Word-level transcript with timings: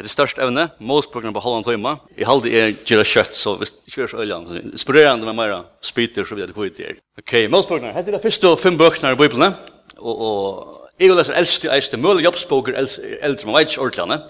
Det 0.00 0.08
er 0.08 0.12
størst 0.14 0.38
evne, 0.40 0.62
målsprogrammet 0.80 1.36
på 1.36 1.42
halvann 1.44 1.64
tøyma. 1.66 1.90
Jeg 2.16 2.24
halde 2.24 2.52
er 2.56 2.70
gira 2.88 3.02
kjøtt, 3.04 3.34
så 3.36 3.52
hvis 3.60 3.74
det 3.74 3.90
ikke 3.90 4.06
er 4.06 4.08
så 4.08 4.22
øyland, 4.22 4.48
inspirerande 4.72 5.26
med 5.28 5.36
meira 5.36 5.58
spyter, 5.84 6.24
så 6.24 6.38
videre 6.38 6.56
kvitt 6.56 6.80
er. 6.80 6.96
Ok, 7.20 7.34
målsprogrammet, 7.52 7.98
hette 7.98 8.14
er 8.14 8.16
det 8.16 8.22
første 8.24 8.54
fem 8.62 8.78
bøkene 8.80 9.12
i 9.12 9.18
Bibelen, 9.20 9.58
og, 9.98 10.14
og 10.14 10.88
jeg 11.00 11.12
leser 11.12 11.36
eldste 11.36 11.72
eiste, 11.76 12.00
mulig 12.00 12.24
jobbspoker 12.24 12.80
eldre, 12.80 13.50
man 13.50 13.58
vet 13.58 13.74
ikke 13.74 13.84
ordlande, 13.90 14.22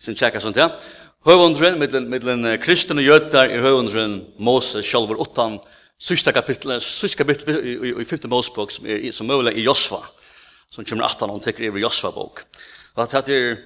sin 0.00 0.18
tjekka 0.18 0.42
sånt, 0.42 0.58
ja. 0.58 0.72
Høvundren, 1.28 1.78
middelen 1.78 2.50
kristen 2.58 2.98
og 2.98 3.06
jøtar, 3.06 3.54
i 3.54 3.62
høvundren 3.62 4.20
Mose, 4.42 4.82
sjalvor 4.82 5.22
8, 5.22 5.50
sista 6.02 6.34
kapittel, 6.34 6.80
sista 6.82 7.22
kapittel 7.22 7.60
i 7.92 8.06
5. 8.08 8.26
Mosebok, 8.32 8.74
som 8.74 8.90
er 8.90 9.10
som 9.14 9.30
mulig 9.30 9.54
i 9.60 9.66
Josva, 9.70 10.00
som 10.72 10.82
kommer 10.82 11.06
18, 11.06 11.30
og 11.30 11.42
tekker 11.44 11.68
i 11.68 11.82
Josva-bok. 11.84 12.42
Og 12.96 13.04
at 13.04 13.28
det 13.28 13.36
er 13.36 13.60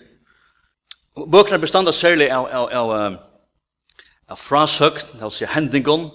Bøkene 1.14 1.60
bestanda 1.62 1.92
særlig 1.94 2.26
av, 2.34 2.48
av, 2.50 2.72
av, 2.74 3.18
av 4.34 4.38
frasøkt, 4.40 5.12
det 5.14 5.22
vil 5.22 5.30
si 5.30 5.46
hendingon, 5.46 6.08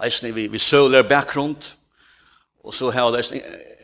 eisne 0.00 0.30
vi, 0.32 0.46
vi 0.48 0.58
søler 0.58 1.04
bakgrunn, 1.04 1.58
og 2.64 2.72
så 2.72 2.88
har 2.94 3.12
det 3.12 3.20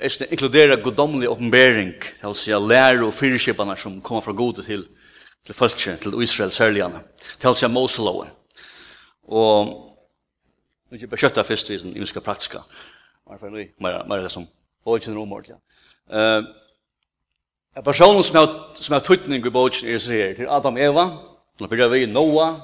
eisne 0.00 0.30
inkludera 0.32 0.78
godomlig 0.80 1.28
oppenbering, 1.28 1.92
det 2.00 2.16
vil 2.22 2.30
altså 2.32 2.60
lærer 2.64 3.04
og 3.04 3.12
fyrkjøpene 3.16 3.76
som 3.76 4.00
kommer 4.00 4.24
fra 4.24 4.32
gode 4.36 4.64
til, 4.64 4.88
til 5.44 5.54
folket, 5.54 6.00
til 6.00 6.16
Israel 6.24 6.52
særligene, 6.52 7.04
til 7.36 7.52
altså 7.52 7.68
Moseloven. 7.68 8.32
Og 9.28 9.74
nu 10.88 10.96
er 10.96 11.10
beskjøtta 11.10 11.44
først 11.44 11.70
i 11.70 11.82
den 11.82 11.96
imenska 11.98 12.24
praktiska, 12.24 12.64
mer 13.28 14.00
er 14.00 14.22
det 14.22 14.32
som, 14.32 14.48
og 14.86 14.96
ikke 14.96 15.12
noe 15.12 15.28
omordelig. 15.28 15.60
Ja. 16.08 16.38
Uh, 16.40 16.65
En 17.76 17.82
person 17.84 18.22
som 18.24 18.36
har, 18.36 18.74
som 18.74 18.92
har 18.92 19.02
tøytning 19.04 19.44
i 19.44 19.50
bogen 19.52 19.90
er 19.92 19.98
sier, 20.00 20.30
til 20.32 20.48
Adam 20.48 20.78
Eva, 20.80 21.10
til 21.58 21.68
Birra 21.68 21.90
vi, 21.92 22.06
Noah, 22.08 22.54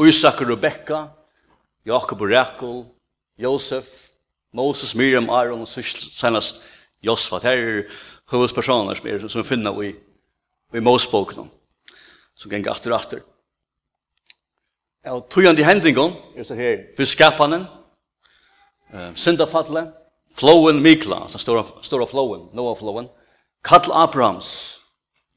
Isak 0.00 0.40
og 0.40 0.48
Rebekka, 0.48 1.02
Jakob 1.84 2.22
og 2.24 2.30
Rekul, 2.30 2.78
Josef, 3.36 3.90
Moses, 4.56 4.94
Miriam, 4.96 5.28
Aaron, 5.28 5.66
og 5.66 5.68
senast 5.68 6.62
Josfat. 7.04 7.44
Her 7.44 7.52
er 7.52 7.98
hovedspersoner 8.32 8.96
som 8.96 9.10
er 9.12 9.26
som 9.28 9.44
finner 9.44 9.76
i, 9.84 9.90
i 10.72 10.80
Moseboken, 10.80 11.50
som 12.32 12.50
ganger 12.50 12.72
atter 12.72 12.94
og 12.94 13.00
atter. 13.02 13.20
Og 15.12 15.28
tøyende 15.30 15.68
hendingen 15.68 16.16
er 16.32 16.48
så 16.48 16.56
her, 16.56 16.80
skapanen. 17.04 17.68
uh, 18.94 19.12
syndafatle, 19.14 19.90
flowen 20.34 20.80
Mikla, 20.80 21.22
altså 21.22 21.38
stora, 21.38 21.64
stora 21.82 22.06
flowen, 22.06 22.48
Noah 22.54 22.76
flowen, 22.78 23.12
Kall 23.66 23.92
Abrahams, 23.92 24.80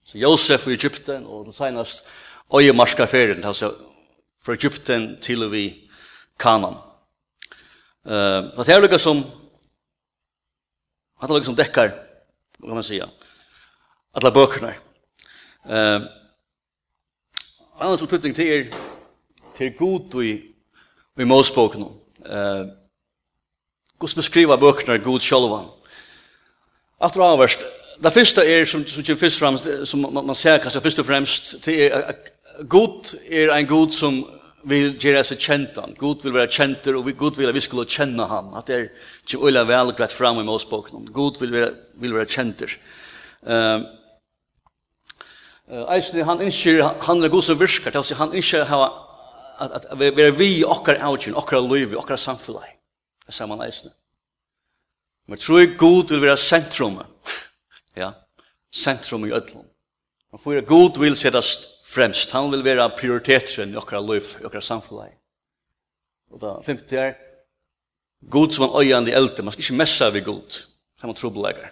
så 0.05 0.17
Josef 0.17 0.67
i 0.67 0.73
Egypten, 0.73 1.25
og 1.25 1.47
det 1.47 1.55
senast 1.55 2.05
øye 2.53 2.73
marska 2.73 3.05
ferien, 3.05 3.43
altså 3.43 3.73
fra 4.45 4.53
Egypten 4.53 5.17
til 5.21 5.51
vi 5.51 5.89
Kanan. 6.39 6.77
Uh, 8.05 8.53
det 8.57 8.69
er 8.69 8.79
lukka 8.79 8.97
som 8.97 9.23
Hatta 11.19 11.33
lukka 11.33 11.45
som 11.45 11.55
dekkar, 11.55 11.89
kan 12.61 12.73
man 12.77 12.83
sija, 12.83 13.09
alla 14.13 14.31
bøkene. 14.31 14.75
Uh, 15.65 16.05
Annars 17.79 17.99
som 17.99 18.07
tutting 18.07 18.35
til 18.35 18.47
er, 18.47 18.77
til 19.55 19.73
god 19.77 20.21
i, 20.23 20.31
i 21.19 21.23
Mosboken. 21.23 21.83
Uh, 22.19 22.69
Guds 23.99 24.15
beskriva 24.15 24.55
bøkene, 24.55 25.01
god 25.03 25.19
sjolvan. 25.19 25.67
Aftur 26.99 27.25
avverst, 27.25 27.65
det 28.03 28.13
første 28.13 28.45
er, 28.47 28.65
som, 28.65 28.85
som 28.87 29.03
kommer 29.03 29.19
først 29.19 29.39
fremst, 29.39 29.67
som 29.85 29.99
man, 29.99 30.25
man 30.25 30.35
ser 30.35 30.57
kanskje 30.57 30.81
først 30.81 30.99
og 30.99 31.05
fremst, 31.05 31.55
det 31.65 31.79
er 31.85 32.13
god 32.69 33.15
er 33.31 33.51
en 33.55 33.67
god 33.67 33.91
som 33.91 34.21
vil 34.67 34.93
gjøre 34.99 35.23
seg 35.23 35.39
kjent 35.39 35.77
han. 35.79 35.95
God 35.99 36.23
vil 36.23 36.33
være 36.35 36.51
kjenter, 36.51 36.95
og 36.95 37.11
god 37.17 37.37
vil 37.37 37.49
at 37.49 37.55
vi 37.55 37.63
skulle 37.63 37.87
kjenne 37.89 38.27
han. 38.27 38.51
At 38.57 38.67
det 38.67 38.75
er 38.75 38.87
ikke 39.23 39.41
øyla 39.47 39.65
vel 39.67 39.93
greit 39.97 40.13
fram 40.13 40.39
i 40.39 40.47
målspåken. 40.47 41.11
God 41.15 41.39
vil 41.39 41.53
være, 41.53 41.71
vil 42.01 42.15
være 42.15 42.31
kjenter. 42.31 42.75
Uh, 43.43 43.83
uh, 45.71 45.85
Eisen, 45.95 46.23
han 46.27 46.43
innskjer, 46.43 46.83
han 47.07 47.23
er 47.23 47.31
god 47.31 47.47
som 47.47 47.59
virker, 47.59 47.91
det 47.91 47.99
er 47.99 48.19
han 48.19 48.35
innskjer 48.35 48.67
hava, 48.67 48.89
at, 49.59 49.71
at, 49.71 49.85
at 49.91 49.99
vi 49.99 50.23
er 50.23 50.35
vi 50.35 50.49
i 50.57 50.65
okkar 50.67 50.99
avgjøren, 50.99 51.39
okkar 51.39 51.63
liv, 51.63 51.95
okkar 51.99 52.19
samfunnet. 52.19 52.75
Det 53.27 53.39
er 53.39 53.47
man 53.47 53.63
eisen. 53.63 53.91
Men 55.27 55.37
tror 55.37 55.59
jeg 55.59 55.77
god 55.77 56.09
vil 56.09 56.21
være 56.21 56.37
sentrumet 56.37 57.08
Ja, 57.95 58.11
sentrum 58.71 59.25
i 59.25 59.31
ödlom. 59.33 59.65
Man 60.31 60.41
får 60.43 60.61
god 60.61 60.99
vil 61.01 61.17
settast 61.17 61.87
fremst. 61.89 62.31
Han 62.31 62.51
vil 62.51 62.63
være 62.63 62.89
prioriteten 62.97 63.73
i 63.73 63.79
okra 63.79 64.01
liv, 64.01 64.27
i 64.41 64.45
okra 64.45 64.61
samfunnet. 64.61 65.15
Og 66.29 66.41
da, 66.41 66.53
femte 66.61 66.97
er, 66.97 67.15
god 68.29 68.53
som 68.53 68.67
en 68.67 68.75
øyande 68.83 69.15
eldre, 69.15 69.43
man 69.43 69.55
skal 69.55 69.63
ikke 69.63 69.79
messa 69.79 70.09
ved 70.13 70.25
god. 70.27 70.59
Det 70.99 71.03
er 71.03 71.09
man 71.09 71.17
trobeleger. 71.17 71.71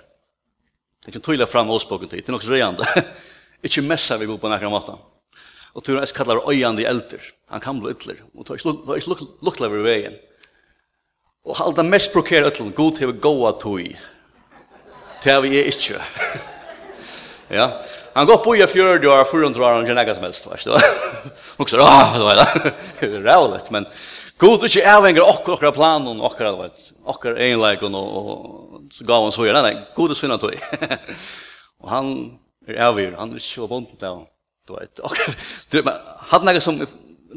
Det 1.06 1.14
kan 1.14 1.22
tøyla 1.22 1.46
fram 1.46 1.70
åsboken 1.70 2.10
til, 2.10 2.20
det 2.20 2.30
er 2.30 2.36
nok 2.36 2.44
så 2.44 2.52
rejande. 2.52 2.84
ikke 3.64 3.86
messa 3.86 4.18
ved 4.18 4.28
god 4.28 4.42
på 4.42 4.50
nekra 4.50 4.72
måten. 4.74 4.98
Og 5.78 5.84
tur 5.86 6.00
hans 6.00 6.12
kallar 6.12 6.42
øyande 6.50 6.88
eldre. 6.90 7.20
Han 7.54 7.62
kan 7.62 7.80
bli 7.80 7.94
ytler. 7.94 8.24
Og 8.34 8.46
tar 8.46 8.58
er 8.58 8.98
ikke 8.98 9.28
lukla 9.46 9.70
ved 9.70 9.84
veien. 9.86 10.16
Og 11.46 11.58
halda 11.60 11.84
mest 11.86 12.14
brokere 12.14 12.50
ytler, 12.50 12.74
god 12.74 12.98
hever 12.98 13.20
goa 13.22 13.54
tøy. 13.62 13.94
Det 15.24 15.32
har 15.32 15.42
vi 15.42 15.64
ikke. 15.64 16.02
ja. 17.50 17.72
Han 18.18 18.26
går 18.26 18.38
på 18.38 18.56
i 18.56 18.68
fjord 18.68 19.06
og 19.06 19.18
har 19.18 19.26
förundrar 19.26 19.62
år, 19.62 19.74
han 19.74 19.82
ikke 19.84 19.94
något 19.94 20.16
som 20.16 20.24
helst. 20.24 20.48
Og 21.60 21.70
så, 21.70 21.82
ah, 21.82 22.18
det 22.18 22.24
var 22.24 22.36
det. 22.36 22.74
Det 23.02 23.72
men 23.72 23.86
God 24.38 24.64
ikke 24.64 24.86
avhenger 24.86 25.22
akkurat 25.22 25.58
okkur 25.58 25.72
planen, 25.72 26.22
akkurat, 26.22 26.58
vet, 26.60 26.92
Akkurat 27.08 27.38
egenleikon 27.38 27.96
og, 27.96 28.18
og 28.18 29.06
gav 29.08 29.24
han 29.24 29.32
så 29.32 29.46
gjerne. 29.46 29.62
Nei, 29.62 29.76
God 29.96 30.10
er 30.10 30.14
synd 30.14 30.40
tog. 30.40 30.54
og 31.82 31.90
han 31.90 32.12
er 32.68 32.82
avhengig, 32.90 33.18
han 33.18 33.32
er 33.32 33.42
ikke 33.42 33.48
så 33.48 33.68
vondt 33.70 34.04
av, 34.04 34.26
du 34.68 34.76
vet, 34.78 35.02
okkur. 35.02 35.38
Men 35.86 35.94
hadde 36.34 36.50
nekka 36.50 36.62
som, 36.62 36.82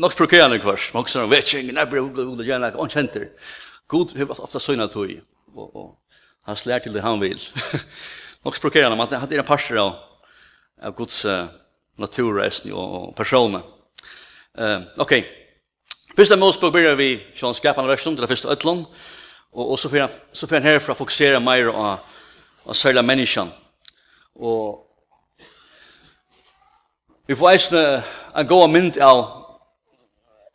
nok 0.01 0.17
prokerende 0.17 0.61
kvars, 0.61 0.91
men 0.95 1.05
også, 1.05 1.27
vet 1.29 1.55
ikke, 1.55 1.77
jeg 1.77 1.93
blir 1.93 2.09
god, 2.09 2.13
god, 2.17 2.25
god, 2.25 2.37
god, 2.37 2.47
god, 2.47 2.61
god, 2.61 2.83
god, 3.89 4.09
god, 4.09 4.15
god, 4.17 4.89
god, 4.89 5.17
god, 5.55 5.73
god, 5.73 5.97
Han 6.43 6.57
slår 6.57 6.79
till 6.79 6.93
det 6.93 7.01
han 7.01 7.21
vill. 7.21 7.41
Nog 8.43 8.57
språkar 8.57 8.91
han 8.91 9.01
att 9.01 9.11
det 9.11 9.35
är 9.35 9.39
en 9.39 9.45
parser 9.45 9.77
av, 9.77 9.95
av 10.83 10.97
Guds 10.97 11.25
uh, 11.25 11.45
naturresten 11.97 12.73
och 12.73 13.17
personer. 13.17 13.61
Uh, 14.61 14.81
Okej. 14.97 15.19
Okay. 15.19 15.25
Första 16.17 16.37
Mosebok 16.37 16.73
börjar 16.73 16.95
vi 16.95 17.27
från 17.35 17.55
skapande 17.55 17.91
versen 17.91 18.15
till 18.15 18.21
det 18.21 18.29
första 18.29 18.49
ötlan. 18.49 18.85
Och, 19.51 19.71
och 19.71 19.79
så 19.79 19.89
får 19.89 19.99
han, 19.99 20.09
så 20.33 20.47
får 20.47 20.57
han 20.57 20.63
härifrån 20.63 20.97
fokusera 20.97 21.41
mer 21.41 21.73
på 21.73 21.99
att 22.71 22.77
sälja 22.77 23.03
människan. 23.03 23.49
Och 24.35 24.87
vi 27.27 27.37
får 27.37 27.51
eisne 27.51 28.03
en 28.35 28.47
god 28.47 28.71
mynd 28.71 28.99
av, 28.99 29.45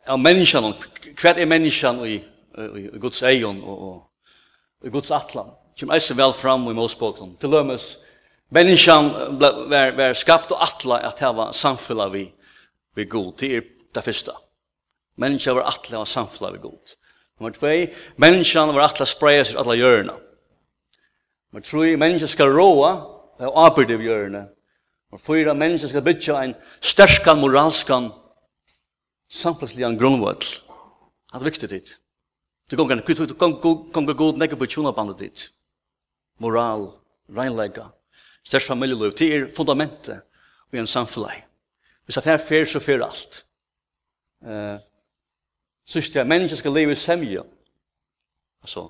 av 0.06 0.18
människan. 0.18 0.74
Kvart 1.16 1.36
är 1.36 1.46
människan 1.46 2.06
i, 2.06 2.24
i, 2.58 2.90
i 2.94 2.98
Guds 2.98 3.22
egen 3.22 3.62
och, 3.62 3.88
och 3.88 4.10
i 4.84 4.90
Guds 4.90 5.10
atlan 5.10 5.50
som 5.76 5.92
eisen 5.92 6.16
vel 6.16 6.32
fram 6.32 6.64
i 6.70 6.74
Moseboken. 6.74 7.36
Til 7.40 7.52
lømmes, 7.52 7.98
menneskene 8.54 9.38
var, 9.40 9.92
var 9.96 10.16
skapt 10.16 10.52
og 10.54 10.62
atle 10.64 11.00
at 11.04 11.20
her 11.20 11.34
var 11.36 11.52
samfunnet 11.56 12.12
vi, 12.12 12.24
vi 12.96 13.04
god. 13.04 13.32
Det 13.40 13.50
er 13.56 13.66
det 13.94 14.04
første. 14.04 14.32
Menneskene 15.20 15.58
var 15.58 15.68
atle 15.72 16.00
og 16.00 16.08
samfunnet 16.08 16.56
vi 16.56 16.62
god. 16.64 16.94
Nummer 17.36 17.52
2, 17.52 17.72
menneskene 18.16 18.76
var 18.76 18.88
atle 18.88 19.06
spreie 19.08 19.44
seg 19.44 19.60
atle 19.60 19.76
hjørne. 19.76 20.14
Nummer 21.52 21.64
3, 21.64 21.96
menneskene 22.00 22.32
skal 22.32 22.52
råa 22.52 22.92
og 23.44 23.58
arbeide 23.66 23.98
i 23.98 24.08
hjørne. 24.08 24.46
Nummer 25.12 25.24
4, 25.26 25.54
menneskene 25.54 25.92
skal 25.92 26.06
bytja 26.06 26.38
en 26.40 26.56
sterskan, 26.80 27.42
moralskan, 27.42 28.08
samfunnsligan 29.28 29.98
grunnvall. 30.00 30.40
Det 30.40 31.36
er 31.36 31.44
viktig 31.44 31.68
dit. 31.68 31.92
Du 32.70 32.76
kan 32.80 33.60
gå 33.60 34.12
god 34.16 34.38
nekker 34.40 34.56
på 34.56 34.66
tjona 34.66 34.90
bandet 34.96 35.20
dit 35.20 35.44
moral, 36.38 36.90
reinlegga, 37.28 37.88
størst 38.44 38.66
familieliv, 38.66 39.12
det 39.18 39.28
er 39.34 39.48
fundamentet 39.56 40.20
i 40.72 40.78
en 40.78 40.86
samfunnet. 40.86 41.44
Hvis 42.04 42.16
at 42.16 42.24
her 42.24 42.36
fer, 42.38 42.64
så 42.64 42.80
fer 42.80 43.02
alt. 43.04 43.42
Uh, 44.40 44.78
Sist 45.86 46.14
det 46.14 46.20
er 46.20 46.26
mennesker 46.26 46.58
skal 46.58 46.74
leve 46.74 46.92
i 46.92 46.98
semje. 46.98 47.42
Altså, 48.62 48.88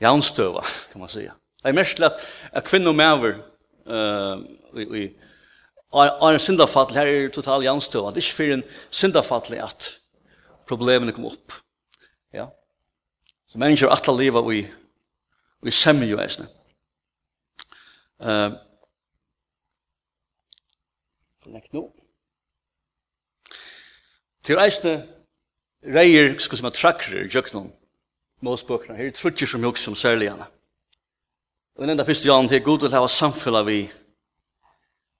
jaunstøva, 0.00 0.64
kan 0.92 1.00
man 1.00 1.08
säga. 1.08 1.32
Det 1.62 1.68
er 1.68 1.72
mest 1.72 1.96
til 1.96 2.04
at, 2.04 2.12
at 2.52 2.64
kvinner 2.64 2.88
og 2.88 2.94
mæver 2.94 3.38
uh, 3.86 4.42
i, 4.80 5.02
i, 5.02 5.04
er 5.94 6.28
en 6.28 6.38
syndafall, 6.38 6.94
her 6.94 7.06
er 7.06 7.30
total 7.30 7.62
jaunstøva. 7.62 8.10
Det 8.10 8.16
er 8.16 8.26
ikke 8.26 8.36
for 8.36 8.54
en 8.54 8.64
syndafall 8.90 9.54
at 9.54 9.98
problemene 10.66 11.12
kom 11.12 11.24
opp. 11.24 11.52
Ja. 12.32 12.46
Så 13.48 13.58
mennesker 13.58 13.88
er 13.88 13.92
atle 13.92 14.16
livet 14.18 14.54
i, 14.54 14.66
i 15.66 15.70
semje, 15.70 16.18
eisne. 16.22 16.46
Eh 18.20 18.50
Nek 21.48 21.72
nu. 21.72 21.86
Til 24.44 24.58
eisne 24.60 24.94
reier, 25.84 26.34
sko 26.40 26.58
som 26.58 26.68
er 26.68 26.74
trakrer, 26.76 27.28
jøknum, 27.32 27.70
målspøkna, 28.44 28.96
her 28.98 29.08
er 29.08 29.16
trutjer 29.16 29.48
som 29.48 29.64
jøk 29.64 29.80
som 29.80 29.96
særlig. 29.96 30.32
Og 30.32 31.82
den 31.82 31.94
enda 31.94 32.04
fyrste 32.04 32.28
jan 32.28 32.48
til 32.48 32.62
god 32.64 32.84
vil 32.84 32.92
hava 32.92 33.08
samfella 33.08 33.62
vi, 33.64 33.80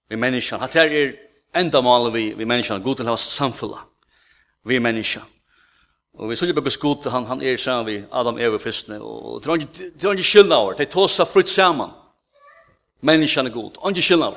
vi 0.09 0.15
menneskjan. 0.15 0.61
Hatt 0.61 0.77
her 0.77 0.93
er 0.93 1.13
enda 1.57 1.81
mal 1.81 2.11
vi, 2.13 2.33
vi 2.37 2.45
menneskjan, 2.45 2.83
god 2.83 3.01
vil 3.01 3.09
hava 3.09 3.17
samfella 3.17 3.81
vi 4.69 4.79
menneskjan. 4.79 5.25
Og 6.19 6.29
vi 6.29 6.35
sørger 6.35 6.53
bøkes 6.53 6.77
god, 6.77 7.09
han, 7.09 7.25
han 7.25 7.41
er 7.41 7.57
sammen 7.57 7.85
vi 7.87 8.03
Adam 8.11 8.37
Eve 8.37 8.59
fyrstne 8.59 8.99
og 9.01 9.43
det 9.43 10.03
er 10.03 10.11
ikke 10.11 10.23
skyldna 10.23 10.55
over, 10.55 10.73
de 10.73 10.85
tåsa 10.85 11.23
frutt 11.23 11.49
saman 11.49 11.95
människan 12.99 13.45
är 13.45 13.49
god. 13.49 13.77
Och 13.77 13.89
inte 13.89 14.01
skillnad. 14.01 14.35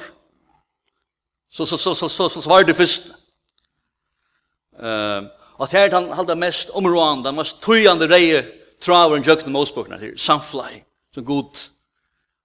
Så, 1.51 1.67
så, 1.67 1.79
så, 1.79 1.95
så, 1.95 2.09
så, 2.09 2.29
så, 2.29 2.43
så 2.43 2.51
var 2.51 2.65
det 2.65 2.75
först. 2.75 3.07
Uh, 4.83 5.23
och 5.57 5.69
här 5.69 5.91
han 5.91 6.11
hade 6.11 6.35
mest 6.35 6.71
områdande, 6.71 7.33
mest 7.33 7.61
tujande 7.61 8.07
reje 8.07 8.47
traver 8.81 9.17
en 9.17 9.23
jökna 9.23 9.53
målspåkna 9.53 9.99
till 9.99 10.19
samfly. 10.19 10.83
Så 11.15 11.21
god 11.21 11.57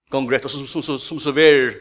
gongrätt. 0.09 0.45
Och 0.45 0.51
som, 0.51 0.67
som, 0.67 0.83
som, 0.83 0.99
som 0.99 1.19
så 1.19 1.31
ver 1.31 1.75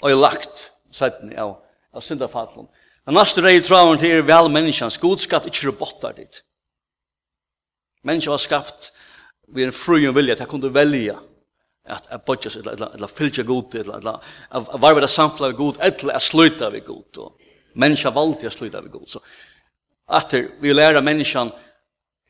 och 0.00 0.10
lagt 0.10 0.72
sätten 0.90 1.38
av, 1.38 1.56
av 1.92 2.00
syndafallen. 2.00 2.66
Den 3.04 3.14
nästa 3.14 3.42
reje 3.42 3.60
traver 3.60 3.96
till 3.96 4.10
er 4.10 4.22
väl 4.22 4.48
människans 4.48 4.98
godskap, 4.98 5.44
inte 5.44 5.66
robotar 5.66 6.12
dit. 6.12 6.42
Människan 8.02 8.30
var 8.30 8.38
skapt 8.38 8.92
vid 9.48 9.66
en 9.66 9.72
fru 9.72 9.94
fruen 9.94 10.14
vilja, 10.14 10.32
att 10.32 10.38
han 10.38 10.48
kunde 10.48 10.68
välja 10.68 11.18
at 11.90 12.08
at 12.10 12.24
bodjas 12.26 12.56
seg 12.56 12.66
eller 12.66 12.94
eller 12.94 13.12
fylgja 13.12 13.44
gut 13.44 13.74
eller 13.74 13.98
eller 13.98 14.34
at 14.50 14.72
var 14.80 14.96
við 14.96 15.06
at 15.08 15.14
samfla 15.14 15.52
gut 15.52 15.80
eller 15.80 16.14
at 16.14 16.22
sluta 16.22 16.70
við 16.70 16.84
gut 16.86 17.22
og 17.24 17.48
menneska 17.74 18.10
valdi 18.10 18.46
at 18.46 18.56
sluta 18.56 18.82
við 18.84 18.98
gut 18.98 19.08
so 19.08 19.22
aftur 20.06 20.50
vi 20.60 20.72
læra 20.74 21.00
menneskan 21.00 21.52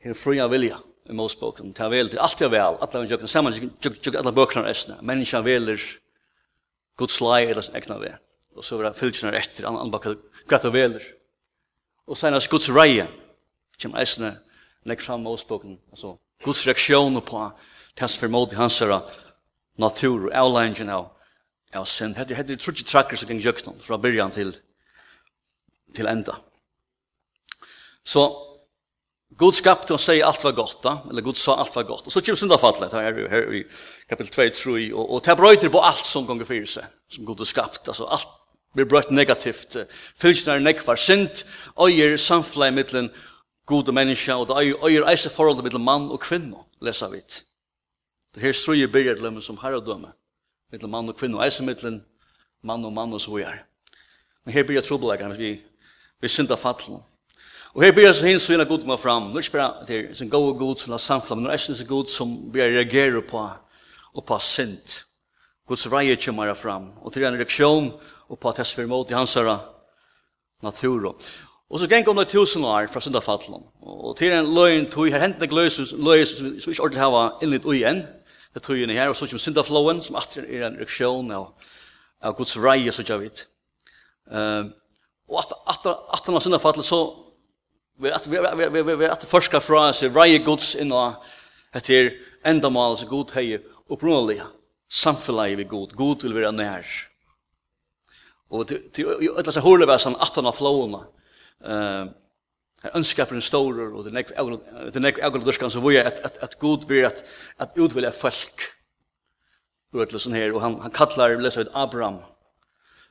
her 0.00 0.14
fria 0.14 0.48
vilja 0.48 0.80
i 1.10 1.16
Mosboken, 1.16 1.72
ta 1.74 1.88
vel 1.90 2.10
til 2.10 2.20
alt 2.22 2.42
er 2.44 2.52
vel, 2.52 2.76
at 2.82 2.94
vi 2.94 3.08
jøkken 3.10 3.30
saman, 3.30 3.56
jøkken 3.56 4.18
alle 4.20 4.32
bøkene 4.34 4.66
resten, 4.66 4.98
menneska 5.06 5.40
veler 5.44 5.80
Guds 7.00 7.20
lei 7.24 7.46
eller 7.48 7.64
sin 7.64 7.78
egna 7.78 7.96
vei, 8.00 8.12
og 8.56 8.66
så 8.66 8.78
vera 8.78 8.92
fylgjene 8.96 9.32
etter, 9.38 9.66
anbakka 9.66 10.14
gratt 10.48 10.68
og 10.68 10.74
veler. 10.74 11.04
Og 12.10 12.18
senast 12.18 12.50
Guds 12.52 12.68
reie, 12.74 13.06
kjem 13.80 13.96
eisne, 13.98 14.34
legg 14.88 15.02
fram 15.02 15.24
Mosboken, 15.24 15.78
altså 15.90 16.14
Guds 16.44 16.66
reaksjon 16.68 17.20
på 17.26 17.42
hans 18.00 18.16
formål 18.20 18.48
til 18.50 18.60
hans 18.60 18.78
herra, 18.80 19.00
natur 19.80 20.28
og 20.28 20.36
avlæringen 20.42 20.92
av, 20.94 21.08
av 21.74 21.88
synd. 21.88 22.18
Hette 22.18 22.36
er 22.36 22.60
trutje 22.60 22.86
trakker 22.86 23.18
som 23.18 23.30
kan 23.30 23.40
gjøkken 23.42 23.80
fra 23.84 23.98
byrjan 24.00 24.34
til, 24.34 24.54
til 25.96 26.10
enda. 26.10 26.36
Så 28.04 28.26
Gud 29.40 29.56
skapte 29.56 29.94
og 29.94 30.02
sier 30.02 30.26
alt 30.26 30.42
var 30.44 30.52
godt, 30.56 30.80
da? 30.84 30.96
eller 31.08 31.24
Gud 31.24 31.38
sa 31.38 31.54
alt 31.62 31.76
var 31.76 31.86
godt. 31.88 32.08
Og 32.08 32.12
så 32.12 32.20
kommer 32.20 32.40
syndafallet, 32.40 32.92
her, 32.92 33.14
vi 33.16 33.28
her 33.30 33.54
i 33.56 33.62
kapitel 34.10 34.32
2, 34.34 34.48
3, 34.58 34.74
og, 34.92 35.04
og 35.06 35.24
det 35.24 35.36
brøyter 35.38 35.72
på 35.72 35.80
alt 35.86 36.04
som 36.04 36.26
ganger 36.28 36.48
fyrir 36.48 36.68
seg, 36.68 36.88
som 37.08 37.24
Gud 37.24 37.40
har 37.40 37.48
skapt. 37.48 37.88
Altså, 37.88 38.08
alt 38.10 38.28
blir 38.74 38.88
brøyt 38.90 39.10
negativt. 39.14 39.78
Fylsene 40.20 40.58
er 40.58 40.64
nekvar 40.64 40.98
synd, 41.00 41.44
øyer 41.80 42.16
samfunnet 42.20 42.74
middelen 42.74 43.10
god 43.70 43.88
og 43.88 43.94
menneske, 43.94 44.34
og 44.34 44.50
det 44.50 44.74
øyer 44.82 45.08
eise 45.08 45.30
forholdet 45.30 45.64
middelen 45.64 45.86
mann 45.86 46.10
og 46.10 46.20
kvinne, 46.20 46.66
leser 46.82 47.08
vi 47.08 47.22
det. 47.22 47.44
Det 48.34 48.42
her 48.42 48.52
strøye 48.52 48.88
byrger 48.88 49.14
til 49.14 49.42
som 49.42 49.58
herredømme, 49.62 50.12
mittlen 50.72 50.90
mann 50.90 51.08
og 51.08 51.16
kvinne, 51.16 51.38
og 51.38 51.44
eisen 51.44 51.66
mann 52.62 52.84
og 52.84 52.92
mann 52.92 53.12
og 53.12 53.20
så 53.20 53.38
gjør. 53.38 53.62
Men 54.44 54.54
her 54.54 54.62
byrger 54.62 54.80
trobeleggerne, 54.86 55.36
vi, 55.36 55.60
vi 56.20 56.28
synder 56.28 56.56
fattelen. 56.56 57.02
Og 57.74 57.82
her 57.82 57.92
byrger 57.92 58.12
så 58.12 58.26
hins 58.26 58.48
og 58.48 58.54
hina 58.54 58.64
god 58.64 58.78
kommer 58.78 58.96
fram. 58.96 59.22
Nå 59.30 59.38
er 59.38 59.44
ikke 59.44 59.58
bare 59.58 59.86
det 59.86 59.98
er 59.98 60.22
en 60.22 60.30
god 60.30 60.58
god 60.58 60.76
som 60.76 60.90
har 60.90 60.98
samfla, 60.98 61.34
men 61.34 61.44
det 61.44 61.52
er 61.52 61.56
sin 61.56 61.86
god 61.86 62.06
som 62.06 62.54
vi 62.54 62.62
reagerer 62.62 63.20
på 63.20 63.48
og 64.14 64.24
på 64.24 64.38
synd. 64.38 65.04
Guds 65.66 65.86
reier 65.92 66.18
kommer 66.24 66.54
fram. 66.54 66.90
Og 67.02 67.12
til 67.12 67.24
en 67.24 67.38
reaksjon 67.38 67.92
og 68.28 68.38
på 68.38 68.48
at 68.48 68.58
jeg 68.58 68.66
hans 68.66 68.88
mot 68.88 69.10
i 69.10 69.14
hans 69.14 69.34
herre 69.34 69.58
naturen. 70.62 71.14
Og 71.70 71.78
så 71.78 71.86
gikk 71.86 72.08
om 72.10 72.18
det 72.18 72.28
tusen 72.28 72.64
år 72.64 72.88
fra 72.90 73.00
syndafattelen, 73.00 73.62
Og 73.80 74.16
til 74.16 74.32
en 74.32 74.54
løgn 74.54 74.90
tog, 74.90 75.06
her 75.06 75.22
hentene 75.22 75.46
gløy 75.46 75.68
som 75.68 75.86
vi 75.86 76.72
ikke 76.72 76.82
ordentlig 76.82 77.00
hava 77.00 77.28
innlitt 77.42 77.64
ui 77.64 77.76
uigjen 77.76 78.02
det 78.55 78.62
tog 78.62 78.79
inn 78.79 78.91
her, 78.91 79.08
og 79.08 79.17
så 79.17 79.26
kommer 79.26 79.44
syndafloen, 79.44 80.02
som 80.02 80.17
alltid 80.19 80.49
er 80.49 80.67
en 80.67 80.79
reaksjon 80.81 81.31
av, 81.35 81.50
av 82.23 82.37
Guds 82.38 82.56
reie, 82.58 82.93
så 82.93 83.05
jeg 83.06 83.23
vet. 83.23 83.44
Um, 84.26 84.73
og 85.31 85.43
at, 85.44 85.52
at, 85.70 85.87
at 85.87 86.26
han 86.26 86.35
har 86.35 86.43
syndafallet, 86.44 86.87
så 86.87 87.05
vi 88.00 88.11
at 88.11 88.26
vi 88.31 88.38
vi 88.56 88.82
vi 88.82 88.97
vi 88.97 89.08
at 89.08 89.26
forska 89.29 89.61
fra 89.61 89.91
seg 89.93 90.17
rye 90.17 90.41
goods 90.44 90.75
in 90.75 90.93
og 90.93 91.20
at 91.76 91.88
her 91.88 92.11
endamal 92.47 92.97
så 92.97 93.06
god 93.06 93.35
heie 93.37 93.61
opprunalig 93.91 94.41
samfellet 94.88 95.58
vi 95.58 95.69
god 95.69 95.94
god 95.97 96.25
vil 96.25 96.35
være 96.35 96.52
nær 96.52 96.87
og 98.50 98.67
til 98.69 98.88
til 98.91 99.31
at 99.37 99.52
så 99.55 99.61
holde 99.61 99.88
væsen 99.88 100.17
at 100.17 100.35
han 100.35 100.47
av 100.47 100.56
flåna 100.56 101.05
eh 101.64 102.06
Her 102.82 102.96
ønskaper 102.96 103.36
en 103.36 103.44
store, 103.44 103.90
og 103.92 104.04
det 104.04 104.10
er 104.12 105.00
nekve 105.00 105.24
avgående 105.24 105.46
durskan 105.46 105.70
som 105.70 105.84
vi 105.84 105.98
er 106.00 106.08
at 106.08 106.58
god 106.58 106.86
vil 106.88 107.04
at, 107.04 107.24
at 107.60 107.76
utvilja 107.76 108.10
folk 108.10 108.70
utløsen 109.92 110.34
her, 110.34 110.52
og 110.54 110.62
han, 110.62 110.78
han 110.84 110.92
kallar, 110.94 111.34
lesa 111.42 111.64
vi 111.64 111.70
Abraham, 111.74 112.20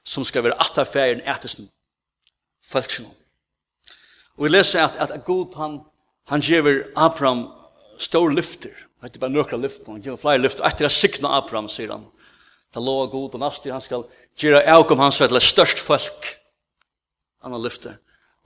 som 0.07 0.25
skal 0.25 0.45
være 0.45 0.59
atterferien 0.63 1.21
ettersen 1.27 1.67
folksen. 2.65 3.07
Og 4.37 4.45
vi 4.45 4.53
leser 4.53 4.85
at, 4.85 4.99
at 5.01 5.25
god 5.25 5.57
han, 5.59 5.79
han 6.31 6.41
giver 6.41 6.85
Abraham 6.95 7.49
stor 7.99 8.29
lyfter, 8.29 8.71
det 9.01 9.15
er 9.15 9.19
bare 9.19 9.31
nøkra 9.31 9.57
lyfter, 9.57 9.91
han 9.91 10.03
gjør 10.03 10.19
flere 10.19 10.43
lyfter, 10.43 10.65
etter 10.67 10.87
å 10.87 10.93
sikna 10.93 11.35
Abraham, 11.39 11.69
sier 11.71 11.91
han, 11.95 12.07
Ta 12.69 12.77
loa 12.77 13.07
god 13.09 13.33
og 13.33 13.41
nastig, 13.41 13.71
han 13.73 13.81
skal 13.81 14.03
gjøre 14.37 14.61
avgum 14.69 14.99
hans 15.01 15.17
til 15.17 15.39
størst 15.41 15.79
folk. 15.81 16.27
Han 17.41 17.55
har 17.55 17.63
lyftet. 17.63 17.97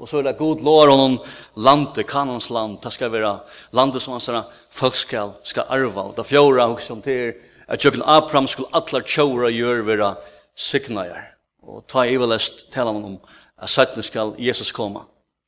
Og 0.01 0.09
så 0.09 0.19
er 0.19 0.27
det 0.27 0.39
god 0.39 0.63
lår 0.65 0.91
om 0.91 0.99
noen 0.99 1.17
lande, 1.55 2.03
kanons 2.03 2.49
land, 2.49 2.79
det 2.81 2.91
skal 2.95 3.11
være 3.13 3.35
landet 3.77 4.01
som 4.01 4.15
hans 4.15 4.29
folk 4.73 4.97
skal, 4.97 5.35
skal 5.45 5.69
arva. 5.69 6.09
Og 6.09 6.17
det 6.17 6.25
fjorda 6.27 6.65
hos 6.71 6.87
som 6.89 7.01
til 7.01 7.35
at 7.67 7.85
jøkken 7.85 8.03
Abraham 8.05 8.47
skulle 8.47 8.73
atler 8.73 9.05
tjåra 9.05 9.51
gjøre 9.53 9.85
være 9.87 10.09
signajer. 10.55 11.29
Og 11.63 11.85
ta 11.87 12.03
i 12.05 12.17
velest 12.19 12.71
tala 12.73 12.91
om 12.91 13.19
at 13.57 13.69
sættene 13.69 14.03
skal 14.03 14.33
Jesus 14.37 14.73
komme. 14.75 15.05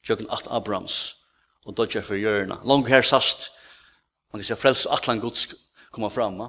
Jøkken 0.08 0.30
at 0.32 0.48
Abrahams 0.52 1.16
og 1.66 1.78
dodja 1.78 2.04
for 2.06 2.16
gjørna. 2.16 2.62
Langt 2.64 2.88
her 2.88 3.02
sast, 3.02 3.50
man 4.32 4.40
kan 4.40 4.48
si 4.48 4.58
frels 4.60 4.86
atlan 4.86 5.20
gods 5.20 5.48
kommer 5.92 6.14
fram. 6.14 6.40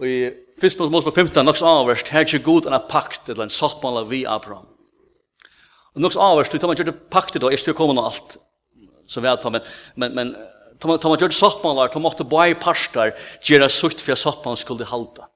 Og 0.00 0.06
i 0.06 0.30
1. 0.62 0.76
på 0.78 1.10
15, 1.10 1.44
nokks 1.44 1.62
avverst, 1.62 2.08
her 2.08 2.22
er 2.22 2.28
ikke 2.28 2.46
god 2.46 2.68
enn 2.68 2.86
pakt, 2.88 3.28
eller 3.28 3.48
en 3.48 3.52
sottmåla 3.52 4.06
vi 4.08 4.22
Abraham. 4.28 4.68
Och 5.94 6.00
något 6.00 6.16
avvärst, 6.16 6.52
tar 6.60 6.68
man 6.68 6.76
gjør 6.76 6.84
gjorde 6.84 6.98
pakte 7.10 7.38
då, 7.38 7.50
efter 7.50 7.72
kommer 7.72 7.94
noe 7.94 8.04
alt, 8.04 8.38
Så 9.06 9.20
vet 9.20 9.42
han, 9.42 9.52
men, 9.52 9.62
men, 9.94 10.12
men 10.14 10.36
tar 10.78 10.88
man, 10.88 10.98
då 10.98 11.08
man 11.08 11.18
gjorde 11.18 11.34
sottmanlar, 11.34 11.90
då 11.92 11.98
måste 11.98 12.24
bara 12.24 12.54
parstar 12.54 13.14
det 13.48 13.68
sutt 13.68 14.00
for 14.00 14.12
att 14.12 14.18
sottman 14.18 14.56
skulle 14.56 14.84
halta. 14.84 15.26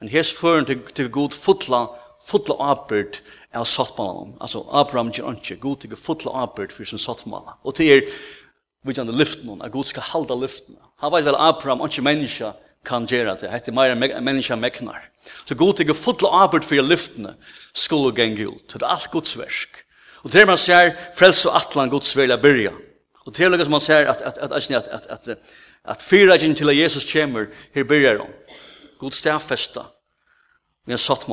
Men 0.00 0.08
hes 0.08 0.32
føren 0.32 0.64
til, 0.64 0.80
til 0.96 1.10
god 1.12 1.36
fotla, 1.36 1.86
fotla 2.24 2.54
avbörd 2.56 3.20
av 3.52 3.64
sattmannen, 3.64 4.32
altså 4.40 4.64
Abraham 4.72 5.10
gör 5.12 5.32
ikke, 5.32 5.56
god 5.60 5.80
till 5.80 5.96
fotla 5.96 6.32
avbörd 6.32 6.72
for 6.72 6.84
sin 6.84 6.98
sottman. 6.98 7.52
Og 7.62 7.74
til 7.74 7.86
er, 7.86 8.08
vi 8.84 8.94
gjør 8.96 9.12
lyfta 9.12 9.44
någon, 9.46 9.62
att 9.62 9.72
god 9.72 9.84
skal 9.84 10.02
halta 10.02 10.34
lyften. 10.34 10.76
Han 10.96 11.12
vet 11.12 11.24
vel 11.24 11.36
Abraham, 11.36 11.84
ikke 11.84 12.02
människa, 12.02 12.52
kan 12.84 13.06
gjøre 13.06 13.36
det. 13.40 13.50
Hette 13.52 13.72
meira 13.72 13.94
menneska 13.94 14.56
meknar. 14.56 15.04
Så 15.44 15.54
god 15.54 15.78
til 15.78 15.92
å 15.92 15.96
fotla 15.96 16.30
arbeid 16.44 16.64
for 16.64 16.80
lyftene 16.84 17.34
skulle 17.76 18.14
gjenge 18.16 18.48
ut. 18.48 18.66
Det 18.72 18.82
er 18.82 18.88
alt 18.88 19.10
Guds 19.12 19.36
versk. 19.38 19.82
Og 20.24 20.32
til 20.32 20.46
man 20.48 20.60
ser 20.60 20.94
frelse 21.16 21.48
og 21.48 21.56
atlan 21.60 21.92
Guds 21.92 22.12
vilja 22.16 22.36
byrja. 22.40 22.72
Og 23.26 23.34
til 23.36 23.52
lukka 23.52 23.66
som 23.68 23.76
man 23.76 23.84
ser 23.84 24.08
at, 24.08 24.20
at, 24.20 24.38
at, 24.38 24.52
at, 24.52 24.70
at, 24.70 25.08
at, 25.10 25.28
at, 25.28 25.56
at 25.84 26.02
fyra 26.02 26.36
gjen 26.40 26.56
til 26.56 26.70
at 26.72 26.76
Jesus 26.76 27.08
kommer, 27.12 27.48
her 27.74 27.84
byrjar 27.84 28.22
han. 28.24 28.32
God 29.00 29.16
stafesta. 29.16 29.86
Vi 30.86 30.92
har 30.92 30.98
satt. 30.98 31.26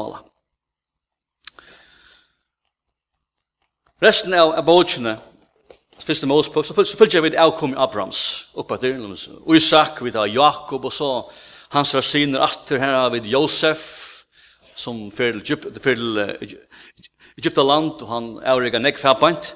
Resten 4.01 4.33
av, 4.33 4.53
av 4.53 4.65
bøtjene 4.67 5.17
første 6.07 6.27
Mosebok, 6.27 6.65
så 6.65 6.97
følger 6.97 7.21
vidt 7.25 7.35
avkom 7.35 7.73
i 7.75 7.79
Abrahams 7.83 8.21
oppbatter, 8.55 8.95
og 9.43 9.55
Isak, 9.55 9.99
vi 10.03 10.13
tar 10.15 10.29
Jakob, 10.31 10.85
og 10.87 10.93
så 10.93 11.09
hans 11.75 11.93
rasiner 11.95 12.45
atter 12.45 12.79
her 12.79 12.95
har 12.95 13.11
vi 13.11 13.27
Josef, 13.33 13.83
som 14.77 15.09
fyrir 15.11 15.41
til 15.43 16.19
Egyptaland, 17.37 18.03
og 18.05 18.11
han 18.11 18.29
avrega 18.45 18.79
nekfabant, 18.79 19.55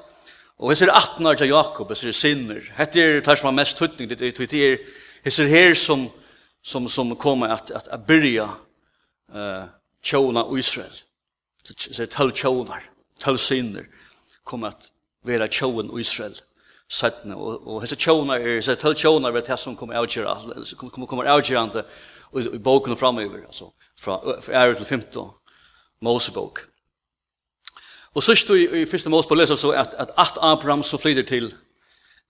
og 0.58 0.70
hans 0.70 0.82
er 0.84 0.92
18 0.92 1.26
år 1.26 1.40
til 1.40 1.52
Jakob, 1.54 1.88
hans 1.88 2.04
er 2.04 2.16
sinner, 2.16 2.60
hette 2.76 3.00
er 3.00 3.24
tar 3.24 3.40
som 3.40 3.48
er 3.52 3.58
mest 3.62 3.80
tøytning, 3.80 4.10
det 4.10 4.20
er 4.20 4.76
hans 5.24 5.40
er 5.40 5.48
her 5.48 5.74
som, 5.78 6.08
som, 6.62 6.88
som 6.88 7.16
kommer 7.16 7.54
at, 7.56 7.72
at, 7.74 7.88
at 7.88 8.06
byrja 8.06 8.50
uh, 9.32 9.68
tjona 10.04 10.44
Israel, 10.58 11.00
så 11.64 12.02
er 12.02 12.12
tøll 12.12 12.34
tjonar, 12.36 12.84
tøll 13.22 13.40
sinner, 13.40 13.88
kommer 14.44 14.74
at 14.74 14.92
vera 15.26 15.46
tjoen 15.46 15.90
og 15.90 16.00
Israel 16.00 16.34
sættene, 16.92 17.36
og, 17.36 17.62
og 17.66 17.82
hese 17.82 17.96
tjona 17.96 18.36
er, 18.36 18.58
hese 18.58 18.76
tøll 18.80 18.96
tjona 18.98 19.30
er 19.30 19.40
det 19.40 19.58
som 19.60 19.76
kommer 19.78 19.96
avgjera, 20.00 20.34
kommer, 20.76 21.08
kommer 21.08 21.30
avgjerande 21.32 21.84
i, 22.36 22.44
i 22.56 22.60
boken 22.60 22.94
og 22.94 23.00
framover, 23.00 23.46
altså, 23.46 23.70
fra, 23.98 24.18
fra 24.44 24.64
ære 24.64 24.76
til 24.80 24.86
15, 24.86 25.30
Mosebok. 26.04 26.66
Og 28.12 28.24
sørst 28.24 28.50
i, 28.52 28.66
i 28.82 28.88
første 28.88 29.12
Mosebok 29.12 29.40
leser 29.40 29.56
så 29.56 29.72
at, 29.72 29.94
at 29.98 30.12
at 30.18 30.40
Abraham 30.42 30.82
så 30.84 31.00
flyter 31.00 31.24
til, 31.28 31.54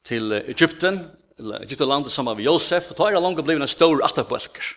til 0.04 0.32
Egypten, 0.46 1.00
eller 1.38 1.64
Egyptalandet 1.64 2.12
sammen 2.12 2.36
med 2.36 2.44
Josef, 2.44 2.90
og 2.90 2.96
tar 2.96 3.16
er 3.16 3.20
langt 3.20 3.42
blivit 3.44 3.62
en 3.62 3.68
stor 3.68 4.04
atterbølker. 4.04 4.76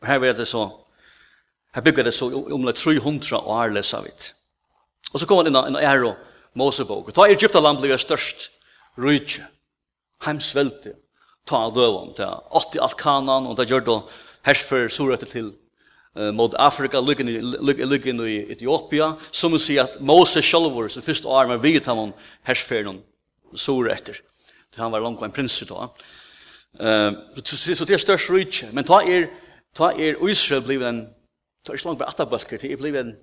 Og 0.00 0.06
her 0.06 0.24
er 0.24 0.36
det 0.36 0.48
så, 0.48 0.66
her 1.74 1.82
bygger 1.82 2.04
det 2.04 2.14
så 2.14 2.28
omlai 2.52 2.72
300 2.72 3.36
år 3.40 3.72
leser 3.72 4.02
vidt. 4.04 4.34
Og 5.12 5.20
så 5.20 5.26
kommer 5.26 5.48
han 5.48 5.70
inn 5.70 5.80
i 5.80 5.86
ære 5.86 6.12
Mosebok. 6.58 7.12
Ta 7.14 7.28
Egyptaland 7.30 7.80
blir 7.80 7.98
størst 8.00 8.48
rydtje, 9.00 9.46
heimsvelte, 10.26 10.96
ta 11.48 11.62
døvom, 11.74 12.12
ta 12.16 12.32
80 12.50 12.82
alt 12.84 12.98
kanan, 13.00 13.48
og 13.48 13.58
ta 13.58 13.66
gjør 13.68 13.86
det 13.86 13.98
herfer 14.48 14.88
surrette 14.92 15.28
til 15.30 15.52
uh, 16.16 16.30
mot 16.34 16.54
Afrika, 16.58 17.00
lykken 17.00 18.24
i 18.26 18.38
Etiopia, 18.54 19.12
som 19.30 19.54
vil 19.54 19.62
si 19.62 19.78
at 19.82 20.00
Moses 20.00 20.46
sjølvor, 20.46 20.90
som 20.90 21.06
først 21.06 21.28
år 21.28 21.50
med 21.50 21.62
vidt 21.62 21.90
ham 21.90 22.06
om 22.08 22.12
noen 22.50 23.02
surete, 23.54 24.18
til 24.70 24.82
han 24.82 24.92
var 24.92 25.02
langt 25.02 25.22
en 25.22 25.34
prins 25.34 25.62
i 25.62 25.70
dag. 25.70 25.94
Så 27.42 27.86
det 27.86 27.96
er 27.96 28.02
størst 28.02 28.30
rydtje, 28.30 28.68
men 28.72 28.86
ta 28.86 29.00
er, 29.02 29.26
ta 29.74 29.90
er 29.90 30.20
Israel 30.28 30.62
blivet 30.62 30.88
en, 30.88 31.00
ta 31.64 31.72
er 31.72 31.80
ikke 31.80 31.90
langt 31.90 32.02
bare 32.02 32.14
atabølker, 32.14 32.62
det 32.62 32.70
er 32.70 32.78
blivet 32.78 33.06
en 33.06 33.16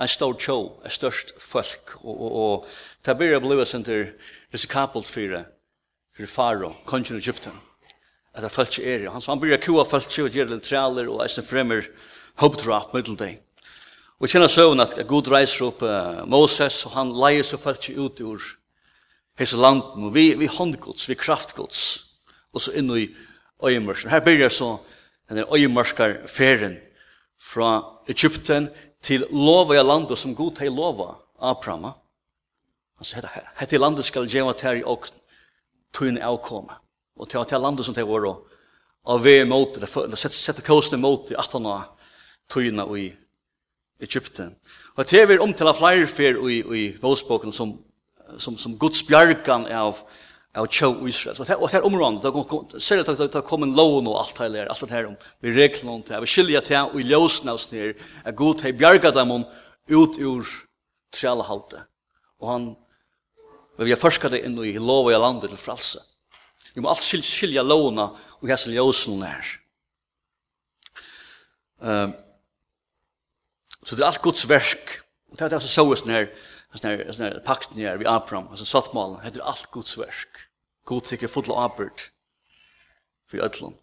en 0.00 0.08
stor 0.08 0.36
tjo, 0.40 0.58
en 0.84 0.92
størst 0.92 1.34
folk, 1.42 1.96
og, 2.02 2.14
og, 2.14 2.30
og 2.32 2.68
det 3.04 3.16
blir 3.18 3.34
jeg 3.34 3.42
blevet 3.44 3.68
sin 3.68 3.84
til 3.84 4.06
risikabelt 4.54 5.08
for, 5.08 5.42
for 6.16 6.26
faro, 6.26 6.72
kongen 6.88 7.18
i 7.18 7.20
Egypten, 7.20 7.56
at 8.34 8.44
det 8.44 8.52
folk 8.54 8.78
er, 8.78 9.08
han, 9.10 9.24
han 9.26 9.42
blir 9.42 9.60
kua 9.60 9.84
folk 9.84 10.08
og 10.22 10.32
gjør 10.32 10.54
litt 10.54 10.64
trealer, 10.68 11.10
og 11.10 11.24
eisen 11.24 11.44
fremmer 11.44 11.88
hoppdrap 12.40 12.94
middeldeg. 12.96 13.40
Og 14.20 14.28
kjenner 14.28 14.52
søvn 14.52 14.84
at 14.84 14.98
Gud 15.08 15.30
reiser 15.32 15.70
opp 15.70 15.82
uh, 15.84 16.22
Moses, 16.28 16.82
og 16.86 16.92
han 16.96 17.12
leier 17.16 17.44
seg 17.46 17.60
folk 17.62 17.88
ut 17.96 18.20
ur 18.20 18.44
hese 19.40 19.56
landen, 19.56 20.04
og 20.04 20.12
vi, 20.14 20.34
vi 20.36 20.48
håndgods, 20.48 21.08
vi 21.08 21.16
kraftgods, 21.16 21.82
og 22.52 22.60
så 22.60 22.74
inn 22.76 22.92
i 22.92 23.08
øyemørsen. 23.64 24.12
Her 24.12 24.20
blir 24.24 24.42
jeg 24.42 24.52
så 24.52 24.74
denne 25.30 25.46
øyemørskar 25.48 26.26
feren 26.28 26.76
fra 27.40 27.78
Egypten 28.12 28.68
til 29.02 29.24
lova 29.32 29.76
i 29.78 29.82
landet 29.82 30.18
som 30.18 30.34
god 30.36 30.60
hei 30.60 30.68
lova 30.68 31.14
Abraham. 31.40 31.92
Han 33.00 33.08
sier 33.08 33.24
dette 33.24 33.34
her. 33.38 33.48
Hette 33.56 33.80
landet 33.80 34.04
skal 34.04 34.28
djeva 34.28 34.52
ter 34.52 34.80
i 34.80 34.84
og 34.84 35.08
tøyne 35.96 36.22
avkomme. 36.24 36.76
Og 37.16 37.28
til 37.28 37.40
at 37.40 37.52
landet 37.56 37.84
som 37.86 37.94
det 37.96 38.06
var 38.08 38.28
av 39.10 39.22
vei 39.24 39.44
mot, 39.48 39.72
the 39.74 39.86
coast 39.86 40.66
kåsene 40.66 41.00
mot 41.00 41.30
at 41.32 41.38
18 41.38 41.66
år 41.66 41.86
tøyne 42.50 42.84
i 42.98 43.10
Egypten. 44.00 44.56
Og 44.96 45.06
til 45.06 45.28
vi 45.28 45.36
er 45.36 45.44
omtala 45.44 45.72
flere 45.76 46.06
fyr 46.06 46.40
i, 46.48 46.60
i 46.60 46.82
Våsboken 47.00 47.52
som, 47.52 47.78
som, 48.38 48.56
som 48.58 48.76
Guds 48.78 49.02
bjergan 49.08 49.66
av 49.66 50.02
av 50.54 50.66
tjov 50.66 51.08
Israel. 51.08 51.36
Så 51.36 51.44
det 51.46 51.54
er 51.54 51.86
området, 51.86 52.22
det 52.26 52.82
særlig 52.82 53.06
at 53.08 53.32
det 53.32 53.44
kom 53.46 53.62
en 53.62 53.74
lån 53.76 54.08
og 54.10 54.18
alt 54.18 54.38
det 54.38 54.58
her, 54.58 54.68
alt 54.68 54.80
det 54.80 54.90
her 54.96 55.06
om 55.06 55.16
vi 55.40 55.52
regler 55.54 55.86
noen 55.86 56.02
til, 56.02 56.18
vi 56.20 56.30
skiljer 56.30 56.64
til 56.66 56.90
og 56.90 56.98
i 56.98 57.06
ljøsene 57.06 57.52
av 57.52 57.60
oss 57.60 57.70
nere, 57.70 57.94
er 58.24 58.36
god 58.36 58.62
til 58.62 58.74
bjerget 58.74 59.14
dem 59.14 59.36
ut 59.36 60.18
ur 60.18 60.50
trelhalte. 61.14 61.84
Og 62.42 62.50
han, 62.50 62.66
vi 63.78 63.94
har 63.94 64.00
forsket 64.00 64.34
det 64.34 64.42
inn 64.46 64.58
i 64.64 64.74
lov 64.78 65.10
og 65.10 65.20
landet 65.22 65.52
til 65.52 65.60
fralse. 65.60 66.02
Vi 66.74 66.82
må 66.82 66.90
alt 66.90 67.04
skilja 67.04 67.62
låna 67.62 68.10
og 68.40 68.50
hans 68.50 68.66
ljøsene 68.66 69.30
her. 69.30 69.56
Um, 71.80 72.12
så 73.82 73.96
det 73.96 74.02
er 74.02 74.10
alt 74.10 74.22
Guds 74.22 74.44
verk, 74.48 74.98
og 75.30 75.38
det 75.38 75.46
er 75.46 75.54
det 75.54 75.62
som 75.64 75.72
såes 75.72 76.04
nere, 76.04 76.28
sånne, 76.78 77.12
sånne 77.12 77.42
pakten 77.44 77.82
her 77.82 77.98
vi 77.98 78.06
Abraham, 78.06 78.48
alltså 78.48 78.64
sattmalen, 78.64 79.20
heter 79.24 79.42
allt 79.42 79.70
Guds 79.72 79.98
verk. 79.98 80.46
God 80.84 81.04
tycker 81.04 81.28
fulla 81.28 81.54
arbeid 81.64 82.00
för 83.30 83.38
ødlån. 83.38 83.74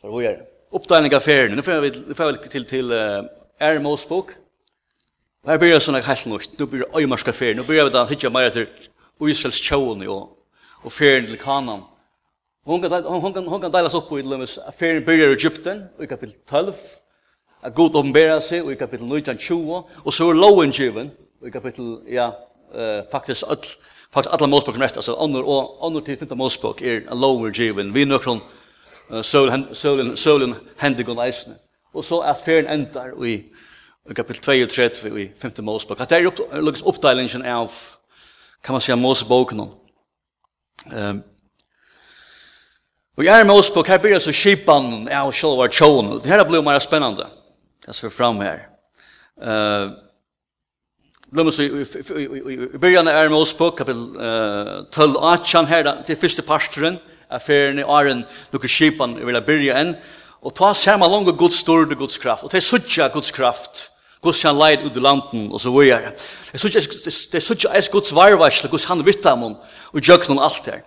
Så 0.00 0.08
hvor 0.10 0.22
är 0.22 0.46
uppdelning 0.70 1.14
av 1.14 1.20
färden? 1.20 1.56
Nu 1.56 1.62
får 1.62 1.80
vi 1.80 2.48
til, 2.48 2.64
til 2.64 2.92
uh, 2.92 3.24
Er 3.60 3.78
Mosbok. 3.78 4.30
Här 5.46 5.58
blir 5.58 5.74
det 5.74 5.80
såna 5.80 6.00
helt 6.00 6.26
nytt. 6.26 6.58
Nu 6.58 6.66
blir 6.66 6.80
det 6.80 6.98
øymarska 6.98 7.32
färden. 7.32 7.56
Nu 7.56 7.62
börjar 7.62 7.84
vi 7.84 7.90
då 7.90 8.04
hitta 8.04 8.30
mer 8.30 8.50
till 8.50 8.66
Israels 9.20 9.54
tjån 9.54 10.08
och, 10.08 10.30
och 10.84 10.92
färden 10.92 11.26
till 11.26 11.38
Kanan. 11.38 11.82
Hon 12.64 12.82
kan, 12.82 13.04
hon, 13.04 13.20
hon, 13.22 13.46
hon 13.46 13.60
kan 13.60 13.70
delas 13.70 13.94
upp 13.94 14.12
i, 14.12 14.22
färden 14.78 15.04
börjar 15.04 15.28
i 15.28 15.32
Egypten, 15.32 15.84
i 16.00 16.06
kapitel 16.06 16.34
12, 16.46 16.72
at 17.62 17.74
Gud 17.74 17.94
omberer 17.94 18.40
seg 18.42 18.66
i 18.70 18.76
kapittel 18.78 19.06
19-20, 19.06 19.82
og 20.04 20.12
så 20.12 20.28
er 20.28 20.38
loven 20.38 20.72
given 20.74 21.12
i 21.46 21.50
kapittel, 21.50 21.96
ja, 22.10 22.30
uh, 22.74 23.02
faktisk 23.10 23.46
all, 23.50 23.66
faktisk 24.12 24.34
alla 24.34 24.46
målspråk 24.50 24.76
som 24.76 24.82
rett, 24.82 24.96
altså 24.96 25.16
andre 25.18 25.42
og 25.42 25.86
andre 25.86 26.02
til 26.06 26.18
finta 26.18 26.38
målspråk 26.38 26.82
er 26.82 27.04
a 27.10 27.14
loven 27.14 27.52
given, 27.54 27.94
vi 27.94 28.04
nøkron 28.04 28.42
uh, 29.10 29.22
sølen, 29.22 29.68
sølen, 29.74 30.16
sølen 30.16 30.54
hendigon 30.80 31.16
leisende. 31.16 31.58
og 31.94 32.04
så 32.04 32.20
at 32.20 32.40
ferien 32.44 32.70
endar 32.72 33.12
i, 33.24 33.34
i 34.10 34.14
kapitel 34.14 34.42
32 34.42 35.20
i 35.22 35.28
5. 35.38 35.52
målspråk, 35.62 36.00
at 36.00 36.10
det 36.10 36.18
er 36.18 36.26
upp, 36.26 36.40
lukkes 36.52 36.82
oppdelingen 36.82 37.44
av, 37.46 37.70
kan 38.64 38.72
man 38.72 38.80
säga, 38.80 38.96
målspråken. 38.96 39.60
Um, 40.92 41.22
og 43.16 43.24
jeg 43.24 43.40
er 43.40 43.44
målspråk, 43.44 43.86
her 43.86 43.98
blir 43.98 44.12
det 44.16 44.22
så 44.22 44.32
kipan 44.32 45.08
av 45.12 45.32
sjølva 45.32 45.68
tjoen, 45.68 46.16
det 46.22 46.32
her 46.32 46.44
blir 46.48 46.64
mer 46.64 46.80
spennende, 46.80 47.28
Det 47.86 47.92
ser 47.92 48.08
fram 48.08 48.40
här. 48.40 48.68
Eh 49.42 49.90
Låt 51.34 51.46
oss 51.46 51.60
i 51.60 52.78
början 52.78 53.08
är 53.08 53.28
med 53.28 53.38
oss 53.38 53.56
på 53.56 53.70
kapitel 53.70 54.06
12 54.90 55.16
18 55.16 55.66
här, 55.66 56.04
det 56.06 56.16
första 56.16 56.42
pastoren, 56.42 56.98
affären 57.28 57.78
i 57.78 57.82
Aren, 57.82 58.24
lukar 58.50 58.68
kipan, 58.68 59.16
jag 59.18 59.26
vill 59.26 59.42
börja 59.42 59.78
en, 59.78 59.96
och 60.40 60.54
ta 60.54 60.74
sig 60.74 60.98
med 60.98 61.10
långa 61.10 61.32
Guds 61.32 61.56
stor 61.56 61.92
och 61.92 61.98
Guds 61.98 62.18
kraft, 62.18 62.42
och 62.42 62.50
det 62.50 62.56
är 62.56 62.60
sucha 62.60 63.08
Guds 63.08 63.30
kraft, 63.30 63.90
Guds 64.22 64.38
kjan 64.38 64.58
leid 64.58 64.80
ut 64.84 64.96
i 64.96 65.00
landen, 65.00 65.52
och 65.52 65.60
så 65.60 65.80
vidare. 65.80 66.12
Det 66.50 66.54
är 66.54 66.58
sucha 66.58 66.80
det 67.32 67.38
är 67.38 67.40
sucha 67.40 67.68
är 67.68 67.92
Guds 67.92 68.12
varvarsle, 68.12 68.70
Guds 68.70 68.84
han 68.84 69.02
vittamon, 69.02 69.56
og 69.92 70.10
allt 70.10 70.30
alt 70.30 70.66
her. 70.66 70.82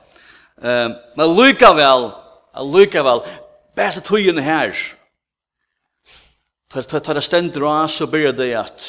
Men 1.15 1.35
lykka 1.35 1.73
väl, 1.73 2.11
lykka 2.73 3.03
väl 3.03 3.19
bästa 3.75 4.01
tojen 4.01 4.37
här 4.37 4.75
tar 6.83 6.99
tar 6.99 7.13
det 7.13 7.23
stendt 7.23 7.57
råd, 7.57 7.89
så 7.89 8.07
blir 8.07 8.33
det 8.33 8.51
at 8.57 8.85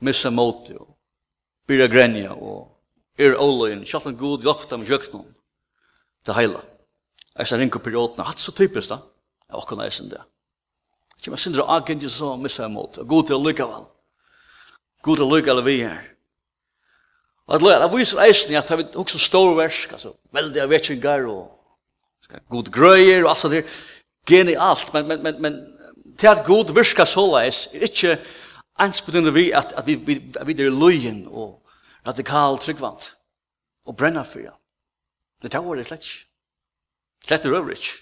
missa 0.00 0.30
mot 0.30 0.66
det, 0.66 0.76
og 0.80 0.96
blir 1.66 1.88
grenja, 1.88 2.32
og 2.32 2.72
er 3.18 3.36
åløyen, 3.38 3.84
kjallan 3.84 4.16
god, 4.16 4.44
jokta 4.44 4.76
med 4.76 4.88
jøknon, 4.88 5.28
det 6.26 6.36
heila. 6.36 6.62
Jeg 7.36 7.48
sa 7.48 7.56
ringe 7.56 7.80
periodene, 7.80 8.26
hatt 8.26 8.40
så 8.40 8.52
typisk 8.52 8.92
da, 8.92 9.00
jeg 9.48 9.58
åkken 9.60 9.78
næsen 9.78 10.06
sin 10.06 10.12
det. 10.12 10.22
Kjem 11.22 11.36
jeg 11.36 11.44
sindra 11.44 11.68
agent, 11.76 12.08
så 12.10 12.36
missa 12.36 12.68
mot 12.68 12.96
det, 12.96 13.06
god 13.08 13.28
til 13.28 13.44
lykka 13.44 13.68
vel, 13.68 13.84
god 15.06 15.20
til 15.20 15.30
lykka 15.30 15.60
vi 15.62 15.76
her. 15.82 16.08
Og 17.46 17.56
at 17.56 17.62
løyla, 17.62 17.88
vi 17.90 18.00
viser 18.00 18.22
eisen 18.22 18.56
at 18.56 18.70
vi 18.78 18.86
også 18.96 19.18
stor 19.18 19.54
versk, 19.58 19.92
altså, 19.92 20.14
veldig 20.32 20.62
av 20.62 20.70
vetsingar 20.70 21.26
og 21.28 22.38
god 22.48 22.70
grøyer, 22.72 23.24
og 23.24 23.32
alt 23.32 23.42
sånt 23.42 23.56
der, 23.58 23.78
genialt, 24.28 24.92
men, 24.94 25.08
men, 25.08 25.22
men, 25.22 25.40
men, 25.42 25.58
til 26.18 26.26
at 26.26 26.44
god 26.46 26.74
virka 26.74 27.04
såleis 27.04 27.66
er 27.74 27.86
ikke 27.88 28.18
einspudende 28.80 29.32
vi 29.34 29.50
at, 29.50 29.72
at 29.76 29.86
vi, 29.86 29.94
vi, 29.94 30.18
vi 30.46 30.52
er 30.52 30.70
løyen 30.70 31.26
og 31.28 31.62
radikal 32.06 32.58
tryggvant 32.58 33.12
og 33.86 33.96
brenna 33.96 34.22
fyrir. 34.22 34.54
Det 35.42 35.50
tar 35.50 35.64
var 35.66 35.76
det 35.76 35.86
slett 35.86 36.06
ikke. 36.06 36.28
Slett 37.26 37.46
er 37.46 37.54
øvrig 37.54 37.78
ikke. 37.78 37.98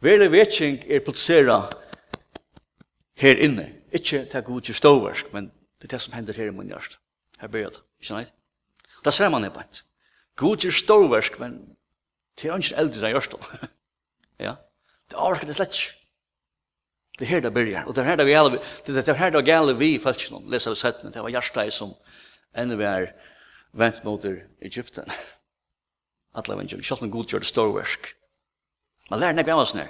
Verlig 0.00 0.30
vetsing 0.32 0.78
er 0.86 1.02
produsera 1.02 1.58
her 3.18 3.36
inne. 3.42 3.72
Ikke 3.92 4.24
til 4.30 4.42
god 4.42 4.60
til 4.60 4.74
ståversk, 4.74 5.32
men 5.32 5.50
det 5.80 5.88
er 5.88 5.96
det 5.96 6.00
som 6.00 6.12
hender 6.12 6.36
her 6.36 6.50
i 6.50 6.54
min 6.54 6.70
hjert. 6.70 6.98
Her 7.40 7.48
ber 7.48 7.58
jeg 7.58 7.70
det. 7.74 7.82
Ikke 8.00 8.14
nei? 8.14 8.26
Det 9.04 9.14
ser 9.14 9.28
man 9.28 9.44
ikke 9.44 9.54
bare. 9.54 9.82
God 10.36 10.56
til 10.56 10.72
ståversk, 10.72 11.38
men 11.40 11.58
det 12.38 12.50
er 12.50 12.78
eldre 12.78 13.08
enn 13.08 13.16
hjert. 13.16 13.34
ja? 14.46 14.54
Det 15.10 15.18
er 15.18 15.34
ikke 15.34 15.46
det 15.46 15.56
slett 15.56 15.74
ikke. 15.74 15.97
Det 17.18 17.24
er 17.24 17.28
her 17.28 17.40
det 17.40 17.54
börjar. 17.54 17.84
Og 17.84 17.94
det 17.94 18.02
er 18.02 18.04
her 18.04 18.16
det 18.16 18.26
vi 18.26 18.32
alla, 18.32 18.58
det 18.86 19.08
er 19.08 19.14
her 19.14 19.30
det 19.30 19.46
gäller 19.46 19.74
vi 19.74 19.94
i 19.94 20.00
någon. 20.30 20.50
Leser 20.50 20.70
vi 20.70 20.76
sätten 20.76 21.12
det 21.12 21.22
var 21.22 21.30
Jarstad 21.30 21.70
som 21.70 21.94
enda 22.54 22.76
vi 22.76 22.84
er 22.84 23.12
vent 23.72 24.04
mot 24.04 24.24
Egypten. 24.62 25.04
Alla 26.34 26.54
en 26.54 27.10
god 27.10 27.26
gjør 27.26 27.38
det 27.38 27.44
till 27.44 27.44
storverk. 27.44 28.14
Man 29.10 29.20
lærer 29.20 29.32
lär 29.32 29.36
nägga 29.36 29.56
oss 29.56 29.74
när. 29.74 29.88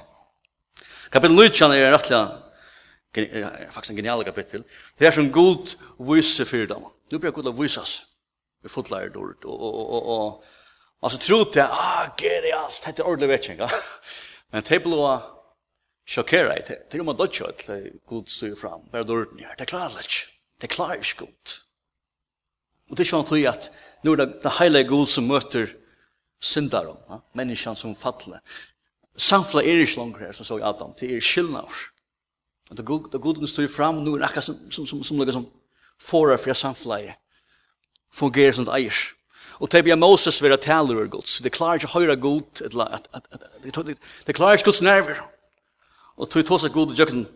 Kapitel 1.10 1.36
9 1.36 1.74
er 1.74 1.92
rettelig 1.92 2.38
er 3.16 3.70
faktisk 3.70 3.90
en 3.90 3.96
genial 3.96 4.24
kapittel. 4.24 4.64
Det 4.98 5.06
er 5.06 5.10
som 5.10 5.32
god 5.32 5.76
vise 5.98 6.44
for 6.44 6.66
dem. 6.66 6.84
Nu 7.10 7.18
blir 7.18 7.30
god 7.30 7.46
å 7.46 7.52
vise 7.52 7.80
oss. 7.80 8.04
Vi 8.62 8.68
fotler 8.68 9.08
det 9.08 9.16
ordet. 9.16 9.44
Og, 9.44 9.60
og, 9.60 9.90
og, 9.90 10.06
og, 10.06 10.44
altså, 11.02 11.18
tro 11.18 11.44
til, 11.44 11.62
ah, 11.62 12.10
genialt, 12.16 12.36
dette 12.36 12.52
er 12.52 12.58
alt. 12.58 12.84
Hette 12.84 13.04
ordentlig 13.04 13.28
vetjenga. 13.28 13.68
Men 14.52 14.62
det 14.62 14.76
er 14.76 15.37
sjokkera 16.08 16.56
i 16.56 16.64
det. 16.66 16.78
Til 16.90 17.02
og 17.04 17.10
med 17.10 17.18
dodge 17.20 17.48
at 17.48 17.66
god 18.08 18.30
styr 18.32 18.56
fram, 18.56 18.86
bare 18.92 19.06
dårten 19.08 19.42
her. 19.44 19.56
Det 19.58 19.68
klarer 19.68 19.98
det 19.98 20.06
ikke. 20.08 20.24
Det 20.62 20.70
klarer 20.72 21.02
ikke 21.02 21.26
god. 21.26 21.58
Og 22.88 22.96
det 22.96 23.04
er 23.04 23.10
sånn 23.10 23.28
tog 23.28 23.44
at 23.50 23.68
nå 24.06 24.14
er 24.14 24.22
det, 24.22 24.28
det 24.44 24.56
heilige 24.58 24.88
god 24.88 25.06
som 25.10 25.28
møter 25.28 25.70
syndaren, 26.40 26.98
ja? 27.10 27.20
menneskene 27.36 27.76
som 27.76 27.94
fattler. 27.98 28.40
Samfla 29.18 29.64
er 29.66 29.82
ikke 29.82 29.98
langer 29.98 30.28
her, 30.28 30.34
som 30.36 30.46
så 30.46 30.60
i 30.60 30.64
Adam, 30.64 30.94
det 30.98 31.10
er 31.10 31.24
skyldnader. 31.24 31.86
Det 32.68 32.84
god, 32.84 33.08
det 33.12 33.20
goden 33.24 33.48
styr 33.48 33.68
fram, 33.72 34.02
nå 34.04 34.14
er 34.14 34.22
det 34.22 34.28
akkurat 34.28 34.46
som, 34.46 34.58
som, 34.70 34.86
som, 34.86 35.02
som, 35.02 35.22
som, 35.24 35.32
som 35.38 35.46
forar 35.98 36.38
fra 36.40 36.54
samflaget 36.54 37.16
fungerer 38.14 38.54
som 38.56 38.66
det 38.68 38.74
eier. 38.76 38.98
Og 39.58 39.70
det 39.72 39.82
blir 39.82 39.98
Moses 39.98 40.38
vera 40.42 40.56
taler 40.60 41.00
av 41.02 41.08
Guds. 41.10 41.40
Det 41.42 41.50
klarer 41.52 41.80
ikke 41.80 41.90
å 41.90 42.16
god 42.20 42.62
Gud, 43.64 43.98
det 44.26 44.36
klarer 44.36 44.58
ikke 44.58 44.70
Guds 44.70 44.82
nerver 44.84 45.18
og 46.18 46.30
tog 46.30 46.44
tog 46.44 46.60
seg 46.60 46.74
god 46.74 46.94
jøkken 46.98 47.26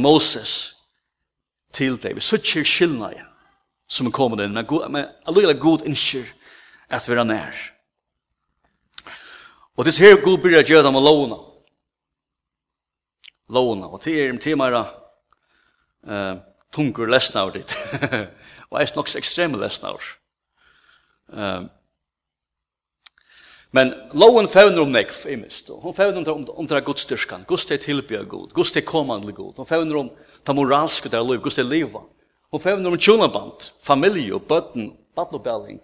Moses 0.00 0.52
til 1.74 1.98
deg. 2.00 2.14
Vi 2.16 2.24
suttir 2.24 2.64
igjen 3.12 3.32
som 3.86 4.08
er 4.08 4.14
kommet 4.14 4.42
inn, 4.42 4.54
men, 4.54 4.66
men 4.90 5.10
allukkig 5.26 5.60
god 5.62 5.84
innskir 5.86 6.26
at 6.90 7.06
vi 7.06 7.14
er 7.14 7.26
nær. 7.26 7.58
Og 9.76 9.84
det 9.84 9.92
er 9.92 10.08
her 10.08 10.22
god 10.24 10.40
byrja 10.42 10.82
dem 10.86 10.96
å 10.96 11.02
lovna. 11.02 11.38
Lovna, 13.52 13.90
og 13.92 14.00
til 14.02 14.16
er 14.18 14.32
im 14.32 14.40
timara 14.42 14.82
uh, 16.08 16.38
tungur 16.74 17.10
lesnaur 17.10 17.52
ditt. 17.54 17.76
og 18.70 18.80
eist 18.80 18.96
nok 18.96 19.12
ekstreme 19.18 19.60
lesnaur. 19.60 20.02
Um, 21.28 21.68
Men 23.76 23.92
loven 24.16 24.46
fevner 24.48 24.80
om 24.80 24.92
nekv, 24.94 25.16
i 25.28 25.36
mist. 25.36 25.68
Hon 25.68 25.94
fevner 25.94 26.22
om, 26.22 26.28
om, 26.32 26.44
om 26.62 26.68
det 26.68 26.78
er 26.78 26.84
godstyrskan. 26.86 27.44
Gust 27.48 27.72
er 27.74 27.80
tilbyr 27.82 28.24
god. 28.30 28.54
Gust 28.56 28.78
er 28.78 28.84
kommande 28.86 29.34
god. 29.36 29.58
Hon 29.60 29.68
fevner 29.68 29.98
om 30.00 30.08
det 30.48 30.54
moralske 30.56 31.10
der 31.12 31.24
liv. 31.26 31.42
Gust 31.44 31.60
er 31.60 31.66
liva. 31.68 32.00
Hon 32.54 32.62
fevner 32.62 32.88
om 32.88 32.96
tjonaband, 32.96 33.66
familie, 33.84 34.38
bøtten, 34.40 34.88
battlebelling. 35.18 35.82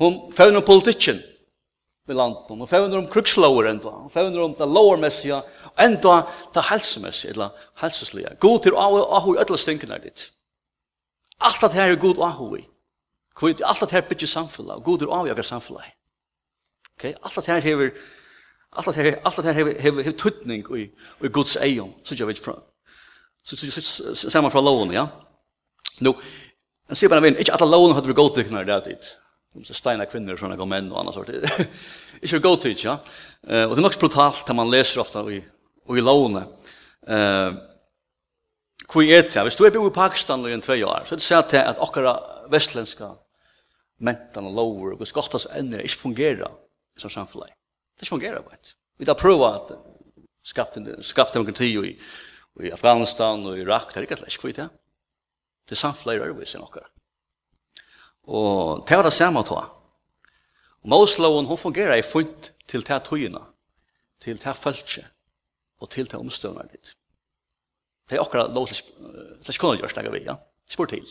Hon 0.00 0.20
fevner 0.32 0.62
om 0.62 0.64
politikken 0.64 1.18
i 2.08 2.16
landet. 2.16 2.46
Hon 2.48 2.70
fevner 2.70 3.02
om 3.02 3.08
krukslover 3.12 3.68
enda. 3.74 3.92
Hon 4.06 4.14
fevner 4.14 4.46
om 4.46 4.54
det 4.56 4.68
lovermessige, 4.68 5.40
enda 5.84 6.14
det 6.54 6.64
helsemessige, 6.70 7.34
eller 7.34 7.66
helseslige. 7.82 8.36
God 8.40 8.62
til 8.64 8.78
ahu, 8.78 9.02
ahu 9.18 9.34
i 9.34 9.42
ødla 9.42 9.58
stinkene 9.60 9.98
ditt. 10.06 10.30
Alt 11.44 11.66
at 11.66 11.76
her 11.76 11.92
er 11.92 12.00
god 12.00 12.22
ahu 12.24 12.54
i. 12.56 12.64
Alt 13.42 13.84
at 13.84 13.92
her 13.98 14.06
bygger 14.08 14.32
samfunnet. 14.32 14.80
God 14.84 15.04
til 15.04 15.12
ahu 15.12 15.28
i 15.28 15.46
samfunnet. 15.50 15.92
Okay? 16.98 17.14
Alt 17.22 17.36
det 17.36 17.46
her 17.46 17.60
hever 17.60 17.90
alt 18.76 18.86
det 18.86 18.94
her 18.94 19.16
alt 19.24 19.36
det 19.36 19.44
her 19.44 19.52
hever 19.52 19.80
hever 19.80 20.02
hever 20.02 20.16
tutning 20.18 20.64
i 20.78 20.90
i 21.24 21.28
Guds 21.28 21.56
eion. 21.56 21.94
så 22.04 22.14
jeg 22.18 22.26
vet 22.26 22.38
fra. 22.38 22.62
Så 23.44 23.56
så 23.56 24.14
så 24.14 24.30
samma 24.30 24.48
fra 24.48 24.60
loven, 24.60 24.92
ja. 24.92 25.06
Nu 26.00 26.14
Jag 26.88 26.96
ser 26.96 27.08
bara 27.08 27.20
vem, 27.20 27.36
inte 27.38 27.52
alla 27.52 27.76
lån 27.76 27.94
hade 27.94 28.08
vi 28.08 28.14
gått 28.14 28.34
till 28.34 28.52
när 28.52 28.64
det 28.64 28.72
där 28.72 28.84
dit. 28.84 29.16
Så 29.64 29.74
steina 29.74 30.06
kvinner 30.06 30.36
såna 30.36 30.56
går 30.56 30.66
män 30.66 30.92
och 30.92 31.00
annat 31.00 31.14
sort. 31.14 31.28
Inte 32.22 32.38
gå 32.38 32.56
till, 32.56 32.76
ja. 32.84 32.98
Eh 33.48 33.64
och 33.64 33.76
det 33.76 33.80
är 33.80 33.82
nog 33.82 33.92
brutalt 34.00 34.50
att 34.50 34.56
man 34.56 34.70
läser 34.70 35.00
ofta 35.00 35.32
i 35.32 35.44
i 35.88 36.00
lån. 36.00 36.36
Eh 37.06 37.52
Kui 38.88 39.12
et, 39.12 39.36
ja, 39.36 39.42
hvis 39.42 39.56
du 39.56 39.64
er 39.64 39.72
bo 39.72 39.86
i 39.88 39.94
Pakistan 39.94 40.44
i 40.46 40.52
en 40.52 40.62
tvei 40.62 40.82
år, 40.84 41.06
så 41.06 41.14
er 41.14 41.20
det 41.20 41.24
sett 41.24 41.48
til 41.54 41.62
at 41.64 41.78
okkara 41.80 42.12
vestlenska 42.52 43.08
mentan 44.04 44.46
og 44.50 44.52
lover 44.58 44.92
og 44.92 44.98
gos 45.00 45.12
gottas 45.12 45.46
ennir 45.56 45.80
ikke 45.80 46.02
fungerer 46.02 46.50
som 46.98 47.10
samfunnet. 47.10 47.54
Det 48.00 48.08
fungerer 48.08 48.42
bare. 48.42 48.58
Vi 48.98 49.06
tar 49.06 49.18
prøve 49.18 49.48
at 49.54 49.72
skapte 50.44 51.34
demokrati 51.34 51.70
i, 51.78 51.92
i 52.62 52.70
Afghanistan 52.70 53.46
og 53.46 53.58
Irak, 53.58 53.94
det 53.94 54.02
er 54.02 54.08
ikke 54.08 54.20
slik 54.22 54.40
kvitt, 54.40 54.58
ja. 54.58 54.68
Det 55.64 55.76
er 55.76 55.80
samfunnet 55.80 56.20
er 56.20 56.28
arbeid, 56.28 56.46
sier 56.48 56.60
noen. 56.60 56.90
Og 58.28 58.84
det 58.88 58.98
var 58.98 59.06
det 59.06 59.14
samme 59.16 59.42
til. 59.44 59.56
Og 60.84 60.90
Mosloven, 60.92 61.48
hun 61.48 61.58
fungerer 61.58 61.96
i 61.96 62.04
funt 62.04 62.52
til 62.68 62.84
det 62.84 63.00
tøyene, 63.08 63.40
til 64.20 64.38
det 64.40 64.56
følelse, 64.56 65.06
og 65.80 65.90
til 65.90 66.10
det 66.10 66.20
omstøvende 66.20 66.68
ditt. 66.72 66.94
Det 68.08 68.18
er 68.18 68.22
akkurat 68.22 68.52
lov 68.52 68.68
til 68.68 68.84
det 69.40 69.48
er 69.48 69.60
kunne 69.60 69.80
gjøre 69.80 70.12
vi, 70.12 70.24
ja. 70.28 70.36
Spør 70.70 70.92
til. 70.92 71.06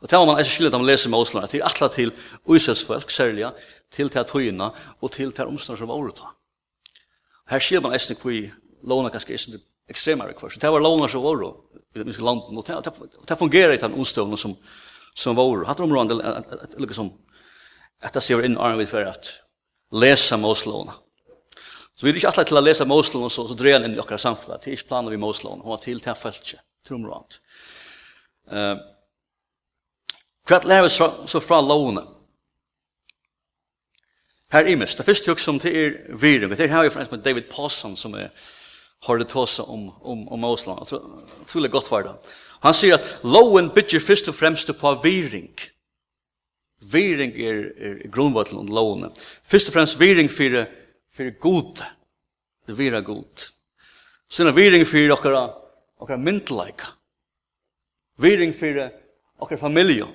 Og 0.00 0.10
det 0.10 0.18
var 0.18 0.26
man 0.26 0.38
ikke 0.40 0.50
skyldig 0.50 0.72
at 0.72 0.80
man 0.80 0.88
leser 0.88 1.12
med 1.12 1.18
Osland, 1.18 1.48
til 1.48 1.62
atla 1.64 1.88
til 1.88 2.12
Øysets 2.48 2.84
folk, 2.84 3.10
særlig, 3.10 3.50
til 3.92 4.08
til 4.08 4.24
tøyene, 4.24 4.70
og 5.00 5.12
til 5.12 5.32
til 5.32 5.50
omstånd 5.50 5.78
som 5.78 5.88
var 5.88 5.94
året. 6.00 6.22
Her 7.50 7.58
skyldig 7.58 7.82
man 7.82 7.98
ikke 7.98 8.16
hvor 8.22 8.38
låna 8.88 9.10
ganske 9.12 9.32
ikke 9.32 9.60
ekstremare 9.90 10.32
kvar. 10.32 10.50
Så 10.50 10.60
det 10.60 10.70
var 10.70 10.80
låna 10.80 11.08
som 11.08 11.22
var 11.22 11.30
året 11.30 11.54
i 11.94 11.98
det 11.98 12.06
norske 12.06 12.24
landet, 12.24 12.78
og 13.18 13.26
det 13.28 13.38
fungerer 13.38 13.74
i 13.74 13.82
den 13.82 13.94
omstånden 13.94 14.38
som, 14.38 14.56
som 15.14 15.36
var 15.36 15.42
året. 15.42 15.66
Hatt 15.66 15.80
området, 15.80 16.20
eller 16.76 16.94
som, 16.94 17.10
at 18.00 18.14
det 18.14 18.22
ser 18.22 18.44
inn 18.46 18.56
arm 18.56 18.78
armen 18.78 18.88
for 18.88 19.04
at 19.04 19.34
lesa 19.92 20.36
med 20.36 20.56
Så 20.56 22.06
vi 22.06 22.10
er 22.10 22.16
ikke 22.16 22.28
alltid 22.28 22.46
til 22.46 22.56
å 22.56 22.60
lesa 22.64 22.84
med 22.84 23.04
så, 23.04 23.28
så 23.28 23.54
dreier 23.54 23.80
han 23.80 23.90
inn 23.90 23.98
i 23.98 24.00
okkar 24.00 24.16
samfunnet. 24.16 24.62
Det 24.62 24.70
er 24.70 24.78
ikke 24.78 24.88
planer 24.88 25.10
vi 25.10 25.18
med 25.20 25.34
hun 25.42 25.66
var 25.68 25.82
til 25.82 26.00
til 26.00 26.12
å 26.12 26.16
følge 26.16 26.60
til 26.86 26.96
området. 26.96 27.40
Uh, 28.50 28.78
Hva 30.50 30.58
lærer 30.66 30.82
vi 30.82 30.90
så, 30.90 31.06
så 31.30 31.38
fra 31.40 31.60
lovene? 31.62 32.02
Her 34.50 34.66
i 34.66 34.74
mest, 34.74 34.98
det 34.98 35.06
første 35.06 35.30
hugg 35.30 35.38
som 35.38 35.60
til 35.62 35.76
er 35.78 35.92
virum, 36.18 36.50
det 36.50 36.64
er 36.64 36.72
her 36.72 36.88
jo 36.88 36.90
fremst 36.90 37.12
med 37.12 37.22
David 37.22 37.46
Pawson 37.52 37.94
som 37.96 38.16
er 38.18 38.32
har 39.06 39.18
det 39.18 39.28
tåsa 39.28 39.62
om, 39.62 39.90
om, 40.00 40.28
om 40.28 40.44
Osland. 40.44 40.80
Jeg 40.80 41.46
tror 41.46 41.62
det 41.62 41.68
er 41.68 41.72
godt 41.72 41.90
var 41.90 42.02
det. 42.04 42.14
Han 42.60 42.76
sier 42.76 42.98
at 42.98 43.22
loven 43.24 43.70
bygger 43.72 44.02
først 44.04 44.28
og 44.28 44.36
fremst 44.36 44.72
på 44.76 44.92
viring. 45.04 45.54
Viring 46.92 47.32
er, 47.40 47.62
er 47.80 47.94
grunnvattelen 48.12 48.60
om 48.60 48.74
lovene. 48.74 49.08
Først 49.44 49.70
og 49.70 49.78
fremst 49.78 50.00
viring 50.00 50.28
for, 50.28 50.66
for 51.16 51.32
god. 51.40 51.84
Det 52.68 52.76
vira 52.76 53.00
god. 53.00 53.46
Så 54.28 54.44
er 54.44 54.56
viring 54.56 54.84
for 54.86 55.16
okkara, 55.16 55.46
okkara 56.00 56.20
myndelaika. 56.20 56.92
Viring 58.20 58.52
for 58.56 58.84
okkara 59.40 59.64
familie. 59.64 60.10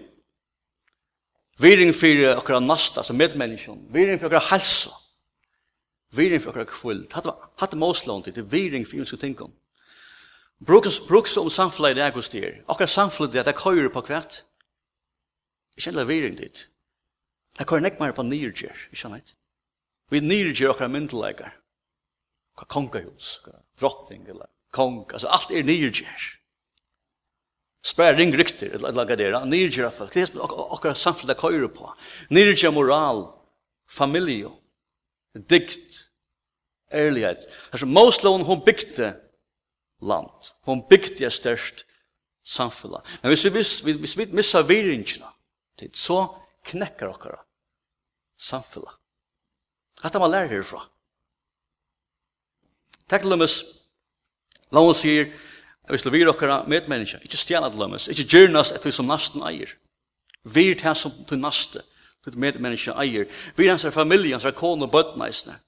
Viring 1.59 1.93
fyrir 1.95 2.35
okkara 2.35 2.59
nasta, 2.59 3.03
som 3.03 3.17
medmennisjon. 3.17 3.85
Viring 3.93 4.19
fyrir 4.19 4.27
okkara 4.33 4.49
halsa. 4.49 4.91
Viring 6.15 6.41
fyrir 6.41 6.51
okkara 6.51 6.67
kvöld. 6.67 7.13
Hatt 7.15 7.29
var, 7.29 7.37
hatt 7.61 7.77
måslån 7.79 8.23
til, 8.23 8.35
til 8.35 8.47
viring 8.51 8.87
fyrir 8.87 9.05
unnsku 9.05 9.17
tingum. 9.17 9.53
Bruks, 10.65 10.99
bruks 11.07 11.37
om 11.37 11.49
samfla 11.49 11.91
samfunnet 11.91 12.03
er 12.03 12.15
hos 12.15 12.29
dyr. 12.29 12.61
Okkara 12.67 12.87
samfunnet 12.87 13.35
er 13.35 13.45
at 13.45 13.51
jeg 13.53 13.61
køyre 13.61 13.89
på 13.89 14.01
kvart. 14.01 14.43
Ikke 15.77 15.89
endelig 15.89 16.07
viring 16.07 16.37
dit. 16.37 16.67
Det 17.57 17.67
køyre 17.67 17.81
nek 17.81 17.99
meir 17.99 18.15
på 18.15 18.23
nyrger, 18.23 18.75
ikke 18.91 19.07
annet. 19.07 19.35
Vi 20.11 20.19
nyrger 20.19 20.69
okkara 20.69 20.91
myndelagar. 20.91 21.55
Okkara 22.55 22.67
kongahus, 22.67 23.37
okkara 23.39 23.63
drottning, 23.79 24.27
eller 24.29 24.51
kong, 24.71 25.05
altså 25.13 25.27
alt 25.31 25.51
er 25.51 25.63
nyrger. 25.63 26.31
Spärring 27.85 28.33
rykter, 28.37 28.73
eller 28.75 28.91
laga 28.91 29.15
dera, 29.15 29.43
nirgjera 29.45 29.91
folk, 29.91 30.13
det 30.13 30.21
är 30.21 30.41
okkar 30.41 30.93
samfälliga 30.93 31.37
köjre 31.37 31.67
på. 31.67 31.93
Nirgjera 32.29 32.71
moral, 32.71 33.27
familjo, 33.89 34.55
dikt, 35.33 36.09
ärlighet. 36.89 37.45
Alltså, 37.71 37.85
Moslån, 37.85 38.41
hon 38.41 38.63
byggde 38.65 39.13
land. 40.01 40.49
Hon 40.61 40.81
byggde 40.89 41.29
størst 41.31 41.85
samfella. 42.43 43.03
Men 43.21 43.29
hvis 43.29 43.45
vi, 43.45 43.49
hvis, 43.49 43.79
hvis 43.81 44.17
vi 44.17 44.25
missar 44.25 44.63
viringarna, 44.63 45.33
så 45.93 46.41
knäcker 46.63 47.07
okkar 47.13 47.39
samfella. 48.37 48.91
Hatta 50.01 50.19
man 50.19 50.31
lär 50.31 50.49
herifra. 50.49 50.81
Takk, 53.07 53.23
Lummes. 53.23 53.61
Lån 54.73 54.93
sier, 54.97 55.29
Vi 55.89 55.97
skal 55.97 56.11
vire 56.11 56.31
okkara 56.31 56.63
medmenneska, 56.67 57.19
ikkje 57.21 57.39
stjana 57.39 57.69
til 57.69 57.79
lømmes, 57.83 58.07
ikkje 58.09 58.25
gjernast 58.31 58.73
etter 58.77 58.93
som 58.93 59.09
nasten 59.09 59.43
eier. 59.45 59.69
Vire 60.43 60.77
til 60.79 60.95
som 60.97 61.13
til 61.29 61.41
naste, 61.41 61.83
til 62.25 62.39
medmenneska 62.41 62.95
eier. 63.01 63.27
Vire 63.57 63.75
hans 63.75 63.85
er 63.85 63.93
familie, 63.93 64.33
hans 64.33 64.45
er 64.45 64.55
kone 64.57 64.87
og 64.87 64.93
bøtna 64.93 65.29
eisne. 65.29 65.59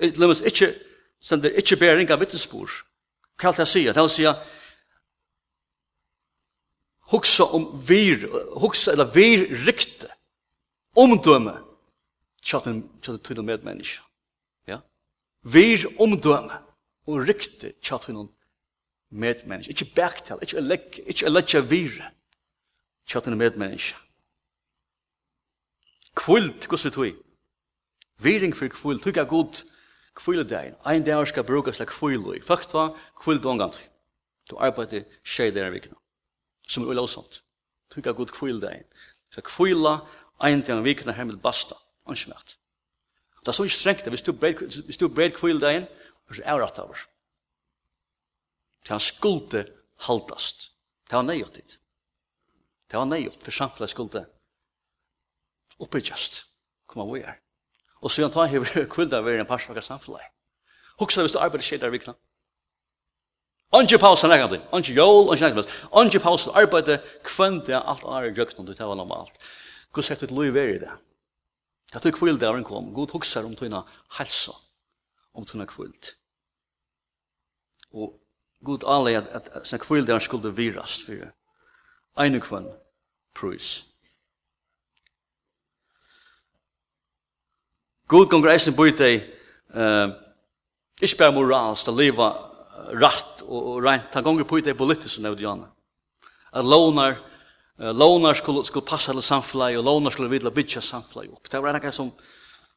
Lømmes 0.00 0.42
ikkje, 0.44 0.74
stender 1.22 1.56
ikkje 1.56 1.80
ber 1.80 1.96
ringa 1.96 2.18
vittnesbor. 2.20 2.72
Hva 3.40 3.48
er 3.48 3.56
det 3.56 3.64
jeg 3.64 3.72
sier? 3.72 3.96
Det 3.96 4.02
er 4.02 4.08
å 4.08 4.12
si 4.12 4.28
huksa 7.12 7.46
om 7.56 7.66
vir, 7.86 8.26
huksa 8.60 8.92
eller 8.92 9.08
vir 9.12 9.46
rikte, 9.66 10.08
omdøme, 10.96 11.56
tjaten, 12.42 12.82
tjaten 13.00 13.22
tydel 13.24 13.46
medmenneska. 13.46 14.04
Ja? 14.68 14.80
Vir 15.42 15.88
omdøme 16.00 16.63
og 17.06 17.28
rikte 17.28 17.74
tjatt 17.82 18.08
hun 18.08 18.28
medmenneske. 19.10 19.70
Ikke 19.70 19.94
bæktal, 19.94 20.38
ikke 20.42 20.60
legge, 20.60 21.02
ikke 21.08 21.30
legge 21.30 21.62
vire 21.70 22.10
tjatt 23.06 23.28
hun 23.28 23.38
medmenneske. 23.38 23.98
Kvult, 26.14 26.68
gos 26.68 26.84
vi 26.84 26.90
tui. 26.90 27.12
Viring 28.22 28.54
for 28.56 28.70
kvult, 28.70 29.02
tui 29.02 29.12
er 29.18 29.26
god 29.28 29.60
kvult 30.14 30.48
deg. 30.50 30.76
Ein 30.86 31.04
dag 31.04 31.26
skal 31.28 31.44
brukas 31.44 31.76
til 31.76 31.86
Fakt 31.86 32.46
Fakta, 32.46 32.88
kvult 33.18 33.44
ongant. 33.44 33.90
Du 34.50 34.56
arbeider 34.56 35.04
skje 35.24 35.50
der 35.50 35.70
vikna. 35.70 35.96
Som 36.68 36.84
er 36.84 36.90
ulåsamt. 36.90 37.42
Tui 37.90 38.02
er 38.06 38.12
god 38.12 38.26
kvult 38.26 38.62
deg. 38.62 38.84
Så 39.30 39.40
kvula, 39.40 39.98
ein 40.40 40.62
dag 40.62 40.84
vikna 40.84 41.12
her 41.12 41.24
med 41.24 41.42
basta. 41.42 41.74
Anskjumert. 42.06 42.56
Det 43.40 43.48
er 43.48 43.52
så 43.52 43.62
ikke 43.62 43.76
strengt, 43.76 44.08
hvis 44.88 44.96
du 44.96 45.08
bred 45.08 45.30
kvuldein, 45.30 45.86
og 46.28 46.36
så 46.36 46.44
er 46.44 46.60
det 46.60 46.82
av 46.82 46.90
oss. 46.90 47.06
Til 48.84 48.96
han 48.96 49.00
skulde 49.02 49.64
haldast. 50.06 50.70
Det 51.08 51.16
var 51.16 51.26
nøyot 51.26 51.56
dit. 51.56 51.78
Det 52.90 52.98
var 52.98 53.08
nøyot 53.08 53.40
for 53.42 53.54
samfunnet 53.54 53.92
skulde 53.92 54.24
oppbyggjast. 55.82 56.44
Kom 56.86 57.02
av 57.04 57.12
vi 57.14 57.24
er. 57.24 57.40
Og 58.04 58.12
så 58.12 58.24
han 58.24 58.32
tar 58.32 58.50
hever 58.52 58.86
kvilda 58.92 59.22
ved 59.24 59.38
er 59.38 59.44
en 59.44 59.48
parsvaka 59.48 59.82
samfunnet. 59.82 60.30
Hoksa 61.00 61.24
hvis 61.24 61.34
du 61.34 61.40
arbeider 61.42 61.66
skjer 61.66 61.82
der 61.82 61.92
vikna. 61.94 62.14
Ongi 63.74 63.98
pausa 63.98 64.28
nekandi, 64.30 64.60
du. 64.60 64.66
Ongi 64.76 64.94
jól, 64.94 65.24
ongi 65.32 65.42
nekandi, 65.42 65.64
du. 65.66 65.88
Ongi 65.98 66.20
pausa 66.22 66.52
arbeide 66.60 67.00
kvendia 67.26 67.80
alt 67.82 68.04
annar 68.06 68.28
i 68.28 68.34
jökna 68.36 68.62
du 68.66 68.74
tæva 68.74 68.94
normalt. 68.94 69.40
Gud 69.90 70.06
sett 70.06 70.22
ut 70.22 70.30
lui 70.30 70.52
veri 70.54 70.78
det. 70.78 70.92
Jeg 71.94 72.02
tog 72.02 72.20
kvilda 72.20 72.52
av 72.52 72.58
en 72.58 72.66
kom. 72.66 72.92
God 72.94 73.16
hoksa 73.16 73.42
om 73.46 73.56
tøyna 73.58 73.82
Halsa 74.18 74.54
om 75.34 75.46
sånne 75.46 75.66
kvult. 75.66 76.14
Og 77.94 78.14
god 78.64 78.86
anlegg 78.90 79.22
at, 79.22 79.28
at, 79.28 79.50
at 79.50 79.68
sånne 79.68 79.82
kvult 79.84 80.08
der 80.08 80.22
skulle 80.22 80.54
virast 80.54 81.06
for 81.08 82.24
en 82.24 82.40
kvann 82.40 82.70
prøys. 83.34 83.84
God 88.06 88.28
gonger 88.30 88.52
eisen 88.52 88.76
bøyte 88.76 89.08
uh, 89.74 90.12
ikke 91.02 91.18
bare 91.18 91.34
moralsk, 91.34 91.88
det 91.88 91.94
leva 91.98 92.28
rætt 93.00 93.42
og 93.48 93.80
rent, 93.82 94.12
han 94.14 94.26
gonger 94.26 94.46
bøyte 94.46 94.74
politisk 94.78 95.16
som 95.16 95.24
nevdianer. 95.26 95.70
At 96.54 96.68
lånar, 96.68 97.16
uh, 97.80 97.90
lånar 97.90 98.36
skulle, 98.38 98.64
skulle 98.68 98.86
passa 98.86 99.12
til 99.12 99.24
samfunnet, 99.24 99.78
og 99.80 99.88
lånar 99.88 100.14
skulle 100.14 100.30
vidla 100.30 100.52
bytja 100.54 100.84
samfunnet 100.84 101.32
opp. 101.32 101.50
Det 101.50 101.62
var 101.62 101.74
enn 101.74 101.96
som, 101.96 102.12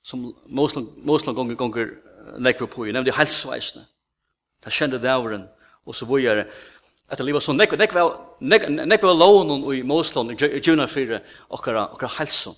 som 0.01 0.25
Mosland 0.47 1.35
gonger, 1.35 1.59
gonger 1.59 1.93
nekve 2.39 2.67
på 2.71 2.87
i, 2.87 2.93
nemlig 2.95 3.15
helsveisene. 3.17 3.85
Det 4.63 4.73
kjente 4.73 4.99
dævren, 5.01 5.45
og 5.85 5.95
så 5.95 6.07
var 6.09 6.45
at 7.07 7.19
det 7.19 7.25
livet 7.25 7.43
sånn, 7.43 7.55
nekve, 7.55 7.77
nekve, 7.79 8.69
nekve 8.83 9.07
var 9.07 9.15
lånen 9.15 9.63
i 9.71 9.83
Moslån, 9.87 10.33
i 10.35 10.59
djuna 10.59 10.89
fire, 10.91 11.21
okkara, 11.55 11.85
okkara 11.95 12.17
helsen. 12.17 12.55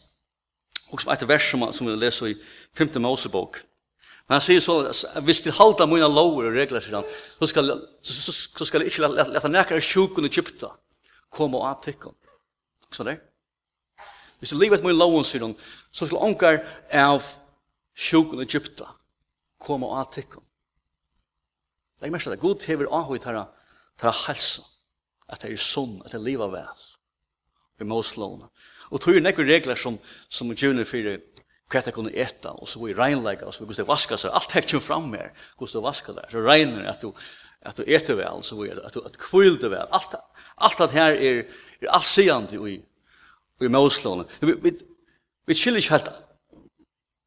Og 0.89 1.01
som 1.01 1.11
etter 1.13 1.29
vers 1.29 1.51
som, 1.51 1.67
som 1.73 1.85
vi 1.85 1.93
leser 1.93 2.31
i 2.31 2.37
5. 2.77 2.97
Mosebok. 3.03 3.59
Men 4.25 4.39
han 4.39 4.45
sier 4.45 4.61
så, 4.61 4.79
hvis 5.25 5.43
de 5.45 5.53
halda 5.53 5.85
mine 5.89 6.09
lover 6.09 6.49
og 6.49 6.57
regler, 6.57 6.81
sier 6.81 6.97
han, 6.97 7.05
så 7.37 7.49
skal, 7.51 7.69
så, 8.01 8.15
så 8.17 8.33
så 8.33 8.65
skal 8.65 8.85
jeg 8.85 8.93
ikke 8.93 9.11
lete 9.29 9.53
nekare 9.53 9.85
sjukken 9.85 10.25
i 10.25 10.31
Egypta 10.31 10.73
komme 11.29 11.61
og 11.61 11.69
avtikken. 11.69 12.15
Så 12.89 13.05
det? 13.05 13.19
Hvis 14.41 14.53
de 14.53 14.57
livet 14.57 14.81
mine 14.81 14.97
lover, 14.97 15.21
sier 15.27 15.45
han, 15.45 15.53
så 15.93 16.09
skal 16.09 16.25
onkar 16.25 16.63
av 16.89 17.21
sjukken 17.93 18.41
i 18.41 18.47
Egypta 18.49 18.89
koma 19.59 19.91
av 19.99 20.11
tikkum. 20.13 20.43
Legg 21.99 22.13
mest 22.13 22.31
at 22.31 22.39
God 22.39 22.63
hever 22.67 22.89
avhøy 22.95 23.19
tæra, 23.19 23.45
tæra 23.99 24.13
halsa, 24.25 24.63
at 25.29 25.43
det 25.43 25.51
er 25.51 25.61
sunn, 25.61 25.99
at 26.05 26.13
det 26.13 26.19
er 26.19 26.25
liva 26.25 26.47
vel, 26.51 26.85
i 27.79 27.87
måslåna. 27.87 28.47
Og 28.89 29.01
tog 29.01 29.17
er 29.17 29.23
nekker 29.23 29.45
regler 29.45 29.77
som, 29.77 29.99
som 30.31 30.49
djunir 30.55 30.87
fyrir 30.87 31.19
hva 31.69 31.83
det 31.85 31.93
kunne 31.93 32.13
eta, 32.17 32.55
og 32.55 32.65
så 32.67 32.79
vi 32.81 32.95
regnleika, 32.97 33.45
og 33.45 33.53
så 33.53 33.61
vi 33.61 33.69
gustig 33.69 33.85
vaska 33.85 34.17
seg, 34.17 34.33
alt 34.33 34.55
hekk 34.55 34.71
kjum 34.71 34.81
fram 34.81 35.11
her, 35.13 35.29
gustig 35.59 35.83
vaska 35.85 36.15
der, 36.17 36.31
så 36.31 36.41
regner 36.41 36.87
at 36.89 37.03
du, 37.03 37.11
at 37.61 37.77
du 37.77 37.83
etter 37.85 38.17
vel, 38.17 38.41
så 38.43 38.57
vi, 38.57 38.71
at 38.73 38.95
du 38.95 39.03
at 39.05 39.19
kvilde 39.21 39.69
vel, 39.69 39.85
alt, 39.93 40.15
alt 40.57 40.81
at 40.87 40.95
her 40.95 41.13
er, 41.13 41.43
er 41.83 41.93
allsigande 41.93 42.57
i, 42.71 42.79
i 43.61 43.69
måslåna. 43.69 44.25
Vi, 44.39 44.55
vi, 44.55 44.71
vi, 44.71 44.73
vi, 45.51 45.59
vi, 45.59 45.77
vi, 45.77 46.28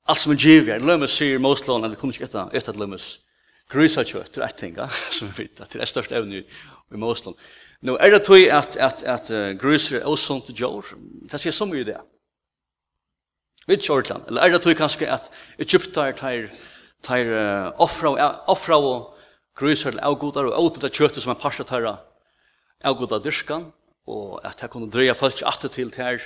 Alt 0.09 0.19
som 0.19 0.33
er 0.33 0.37
givet. 0.37 0.83
lømmes 0.83 1.11
sier 1.11 1.39
Moslån 1.39 1.85
att 1.85 1.93
vi 1.93 1.97
kommer 1.97 2.79
lømmes 2.79 3.21
grysa 3.73 4.05
kjøtt, 4.05 4.35
det 4.35 4.43
er 4.43 4.47
et 4.47 4.57
ting, 4.57 4.77
som 5.11 5.29
vi 5.29 5.45
vet, 5.45 5.63
det 5.73 5.81
er 5.81 5.89
størst 5.89 6.13
evne 6.13 6.43
i 6.43 6.99
Moslån. 7.01 7.37
Nu 7.83 7.97
er 7.97 8.11
det 8.11 8.23
tog 8.25 8.39
at, 8.47 8.77
at, 8.77 9.03
at 9.03 9.31
uh, 9.31 9.59
grysar 9.59 10.01
er 10.01 10.07
osunt 10.07 10.47
til 10.47 10.55
jord. 10.55 10.93
Det 11.31 11.41
sier 11.41 11.55
så 11.55 11.67
mye 11.67 11.87
det. 11.87 11.99
Vi 13.67 13.75
vet 13.75 13.89
inte 13.89 14.21
Eller 14.29 14.43
er 14.43 14.51
det 14.51 14.63
tog 14.63 14.77
kanske 14.77 15.11
att 15.11 15.33
Egyptar 15.59 16.13
tar, 16.13 16.51
tar 17.03 17.25
uh, 17.25 17.73
offra, 17.79 18.45
offra 18.47 18.77
och 18.77 19.19
grysar 19.57 19.91
till 19.91 20.01
avgodar 20.01 20.45
og 20.45 20.55
avgodar 20.55 20.89
kjøttet 20.89 21.23
som 21.23 21.31
er 21.31 21.41
parsa 21.41 21.65
tar 21.65 21.99
avgodar 22.85 23.19
dyrskan 23.19 23.73
og 24.07 24.41
at 24.45 24.63
jeg 24.63 24.71
kunne 24.71 24.91
dreie 24.91 25.15
folk 25.15 25.43
att 25.43 25.61
till 25.73 25.91
til 25.91 26.21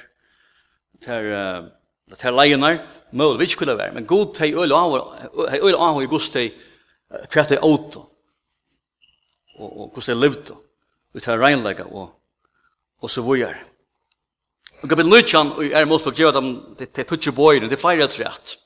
till 1.00 1.70
Det 2.10 2.22
här 2.22 2.32
lejonar, 2.32 2.86
mål, 3.10 3.38
vi 3.38 3.44
ikke 3.44 3.64
kunne 3.64 3.78
være, 3.78 3.92
men 3.94 4.06
god 4.06 4.34
teg 4.34 4.54
öl 4.54 4.72
og 4.72 5.80
av 5.82 6.02
i 6.02 6.06
gusteg 6.06 6.52
kvart 7.30 7.50
i 7.50 7.58
auto 7.58 8.04
og 9.56 9.90
hvordan 9.90 10.12
jeg 10.12 10.20
levde 10.20 10.54
og 10.54 11.22
tar 11.22 11.40
regnlegge 11.40 11.86
og, 11.86 12.12
og 13.02 13.10
så 13.10 13.24
vujer. 13.24 13.56
Og 14.82 14.88
kapitel 14.88 15.10
19 15.10 15.52
og 15.56 15.72
er 15.72 15.88
mot 15.88 16.06
og 16.06 16.14
gjør 16.14 16.36
dem 16.36 16.50
til 16.84 17.06
tutsi 17.08 17.32
bøyren, 17.32 17.70
er 17.72 17.80
flere 17.80 18.08
trett. 18.12 18.58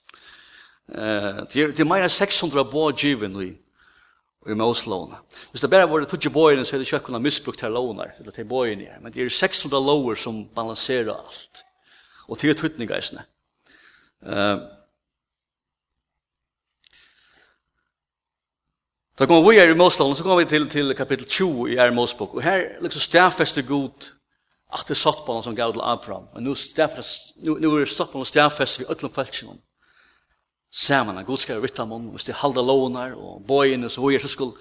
Det 0.91 1.79
er 1.79 1.87
mer 1.87 2.05
enn 2.05 2.11
600 2.11 2.67
bøy 2.73 2.93
given 2.99 3.41
i 3.45 3.53
i 4.49 4.55
Moslån. 4.57 5.15
Hvis 5.53 5.61
det 5.61 5.71
bare 5.71 5.89
var 5.89 6.05
tutsi 6.09 6.31
bøyren, 6.33 6.65
så 6.65 6.77
er 6.77 6.81
det 6.81 6.87
ikke 6.89 7.05
kunnet 7.11 7.23
misbrukt 7.23 7.61
her 7.61 7.69
låner, 7.69 8.15
eller 8.19 8.33
til 8.33 8.49
bøyren 8.49 8.81
her, 8.81 8.97
men 9.03 9.13
det 9.13 9.23
er 9.23 9.29
600 9.29 9.85
låner 9.85 10.17
som 10.17 10.47
balanserer 10.57 11.13
alt 11.13 11.65
og 12.31 12.39
til 12.39 12.55
tøtninga 12.57 12.99
isne. 13.03 13.27
Eh 14.27 14.81
Da 19.21 19.27
kommer 19.27 19.51
vi 19.51 19.59
her 19.59 19.69
i 19.69 19.75
Mosloven, 19.77 20.15
så 20.17 20.25
kommer 20.25 20.41
vi 20.41 20.49
til, 20.49 20.63
til 20.73 20.95
kapitel 20.97 21.27
20 21.29 21.67
i 21.69 21.75
er 21.77 21.91
Mosbok, 21.93 22.35
og 22.35 22.43
her 22.43 22.79
liksom 22.81 23.03
stafester 23.05 23.63
god 23.69 24.07
at 24.73 24.87
det 24.89 24.95
er 24.95 25.01
sattbanen 25.01 25.45
som 25.45 25.57
gav 25.57 25.75
til 25.75 25.83
Abraham, 25.85 26.31
og 26.33 26.41
nå, 26.41 26.55
stafest, 26.57 27.35
nå, 27.45 27.59
nå 27.61 27.73
er 27.77 27.91
sattbanen 27.91 28.25
stafester 28.25 28.81
vi 28.81 28.89
øtlom 28.89 29.13
feltsjonen, 29.13 29.59
saman 30.73 31.21
at 31.21 31.29
Gud 31.29 31.37
skal 31.43 31.61
vitta 31.61 31.85
mun, 31.85 32.09
hvis 32.15 32.31
de 32.31 32.39
halda 32.41 32.65
lånar 32.65 33.13
og 33.13 33.45
bøyene 33.45 33.93
så 33.93 34.01
hojer, 34.01 34.25
så 34.25 34.33
skal, 34.33 34.55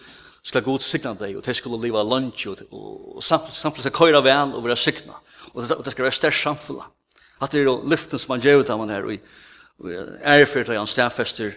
skal 0.43 0.67
god 0.67 0.84
signa 0.84 1.15
deg, 1.15 1.38
og 1.39 1.45
de 1.45 1.55
skulle 1.55 1.79
leva 1.79 2.03
lunch, 2.03 2.49
og, 2.51 2.60
og, 2.67 3.15
og 3.15 3.23
samfunnet 3.23 3.86
skal 3.86 3.95
køyra 3.95 4.19
vel 4.27 4.58
og 4.60 4.67
være 4.67 4.75
signa, 4.75 5.21
og 5.53 5.62
det, 5.63 5.71
og 5.71 5.88
det 5.88 5.95
skal 5.95 6.10
være 6.10 6.19
størst 6.19 6.49
samfunnet. 6.49 6.98
Hatt 7.39 7.56
er 7.56 7.65
jo 7.67 7.80
lyften 7.88 8.19
som 8.19 8.36
han 8.36 8.43
gjør 8.43 8.63
ut 8.63 8.71
av 8.73 8.84
han 8.84 8.91
her, 8.93 9.08
og 9.08 9.91
er 10.19 10.45
for 10.49 10.67
til 10.67 10.80
han 10.80 10.89
stedfester 10.89 11.56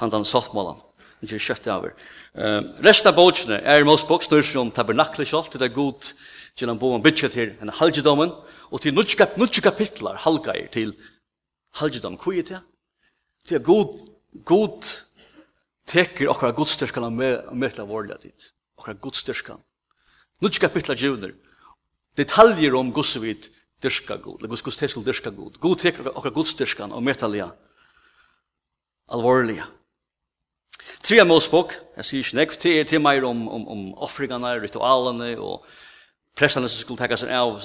han 0.00 0.12
den 0.12 0.24
sottmålen, 0.24 0.78
ikke 1.20 1.40
kjøtt 1.42 1.68
over. 1.74 1.94
Um, 2.32 2.68
resten 2.86 3.10
av 3.10 3.18
er 3.58 3.84
most 3.84 4.08
bok 4.08 4.22
snur 4.24 4.46
om 4.62 4.70
tabernaklet 4.70 5.28
selv, 5.28 5.50
til 5.50 5.60
det 5.60 5.70
er 5.70 5.74
god 5.76 6.12
til 6.56 6.68
han 6.68 6.78
bo 6.78 6.94
en 6.94 7.02
bytje 7.02 7.28
til 7.32 7.54
en 7.62 7.72
halgedommen, 7.74 8.32
og 8.70 8.80
til 8.80 8.94
nutje 8.94 9.62
kapitlar 9.62 10.16
halgair 10.16 10.68
til 10.72 10.94
halgedom. 11.74 12.16
Hvor 12.16 12.36
er 12.36 12.42
det? 12.42 12.60
Til 13.48 13.62
god, 13.64 13.98
god 14.44 14.90
teker 15.86 16.30
akkurat 16.30 16.54
godstyrskan 16.54 17.06
av 17.08 17.54
møtla 17.56 17.86
vårlig 17.88 18.18
tid. 18.22 18.50
Akkurat 18.78 19.00
godstyrskan. 19.00 19.62
Nutje 20.40 20.60
kapitlar 20.62 20.96
junior. 20.96 21.32
Detaljer 22.16 22.74
om 22.76 22.92
godsevit 22.92 23.50
dyrka 23.82 24.16
god, 24.20 24.40
eller 24.40 24.62
Guds 24.62 24.76
tesk 24.76 24.94
skulle 24.94 25.06
dyrka 25.06 25.30
god. 25.34 25.58
God 25.60 25.76
teker 25.80 26.10
okra 26.14 26.32
godstyrskan 26.34 26.92
og 26.92 27.02
metallia, 27.02 27.50
alvorliga. 29.10 29.68
Tria 31.04 31.24
Mosbok, 31.24 31.74
jeg 31.96 32.08
sier 32.08 32.24
ikke 32.24 32.36
nekv, 32.38 32.58
til, 32.60 32.80
til 32.88 33.00
meg 33.02 33.24
om, 33.24 33.46
om, 33.48 33.68
om 33.68 33.86
offringene, 34.04 34.56
ritualene 34.62 35.32
og 35.40 35.64
prestene 36.36 36.68
som 36.68 36.82
skulle 36.82 37.00
takke 37.00 37.18
seg 37.20 37.32
av 37.34 37.56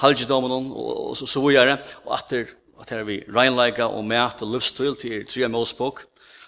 halvdomen 0.00 0.54
og, 0.56 0.92
og 1.10 1.16
så, 1.18 1.28
så 1.28 1.42
videre. 1.44 1.78
Og 2.06 2.14
etter 2.16 2.54
at 2.80 2.92
her 2.92 3.02
er 3.02 3.08
vi 3.08 3.18
reinleika 3.28 3.88
og 3.88 4.06
mæt 4.08 4.44
og 4.44 4.54
livsstil 4.54 4.96
til 5.00 5.26
Tria 5.28 5.48
Mosbok. 5.52 6.06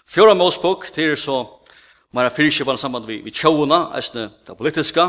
Fjora 0.09 0.35
Mosbok, 0.35 0.89
til 0.93 1.13
er 1.13 1.21
så 1.21 1.43
Mara 2.13 2.29
fyrkjøpene 2.29 2.77
sammen 2.77 3.07
vi, 3.09 3.23
vi 3.25 3.33
tjåna, 3.33 3.87
eisne 3.97 4.27
det 4.45 4.57
politiska. 4.59 5.07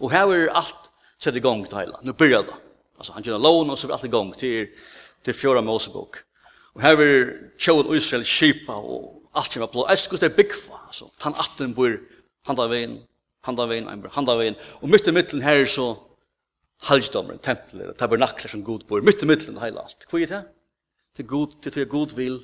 Og 0.00 0.12
her 0.14 0.30
er 0.32 0.52
alt 0.56 0.88
sett 1.20 1.36
i 1.36 1.42
gang 1.44 1.60
til 1.68 1.76
heila. 1.76 2.00
Nå 2.00 2.14
byrja 2.16 2.40
det. 2.46 2.54
Alltså 2.96 3.12
han 3.12 3.22
gör 3.22 3.38
lån 3.38 3.70
och 3.70 3.78
så 3.78 3.86
blir 3.86 3.94
allt 3.94 4.04
igång 4.04 4.32
till, 4.32 4.68
till 5.22 5.34
fjärde 5.34 5.60
Mosebok. 5.60 6.16
Och 6.72 6.82
här 6.82 7.00
är 7.00 7.50
tjål 7.58 7.96
Israel 7.96 8.24
kipa 8.24 8.76
och 8.76 9.30
allt 9.32 9.52
som 9.52 9.62
är 9.62 9.66
blå. 9.66 9.86
Jag 9.88 9.98
skulle 9.98 10.18
säga 10.18 10.34
byggva. 10.36 10.76
Alltså, 10.86 11.10
han 11.18 11.34
atten 11.34 11.72
bor 11.72 12.00
handa 12.42 12.66
vein, 12.66 13.02
handa 13.40 13.66
vein, 13.66 14.08
handa 14.10 14.36
vein. 14.36 14.54
Och 14.62 14.88
mitt 14.88 15.08
i 15.08 15.12
mitten 15.12 15.40
här 15.40 15.56
är 15.56 15.66
så 15.66 15.96
halsdomren, 16.78 17.38
templer, 17.38 17.92
tabernakler 17.92 18.48
som 18.48 18.64
god 18.64 18.86
bor. 18.86 19.02
Mitt 19.02 19.22
i 19.22 19.26
mitten 19.26 19.58
hela 19.58 19.80
allt. 19.80 20.06
Vad 20.10 20.22
är 20.22 20.26
det? 20.26 20.42
Det 21.16 21.22
är 21.22 21.26
god, 21.26 21.54
det 21.62 21.76
är 21.76 21.84
god 21.84 22.12
vill 22.12 22.42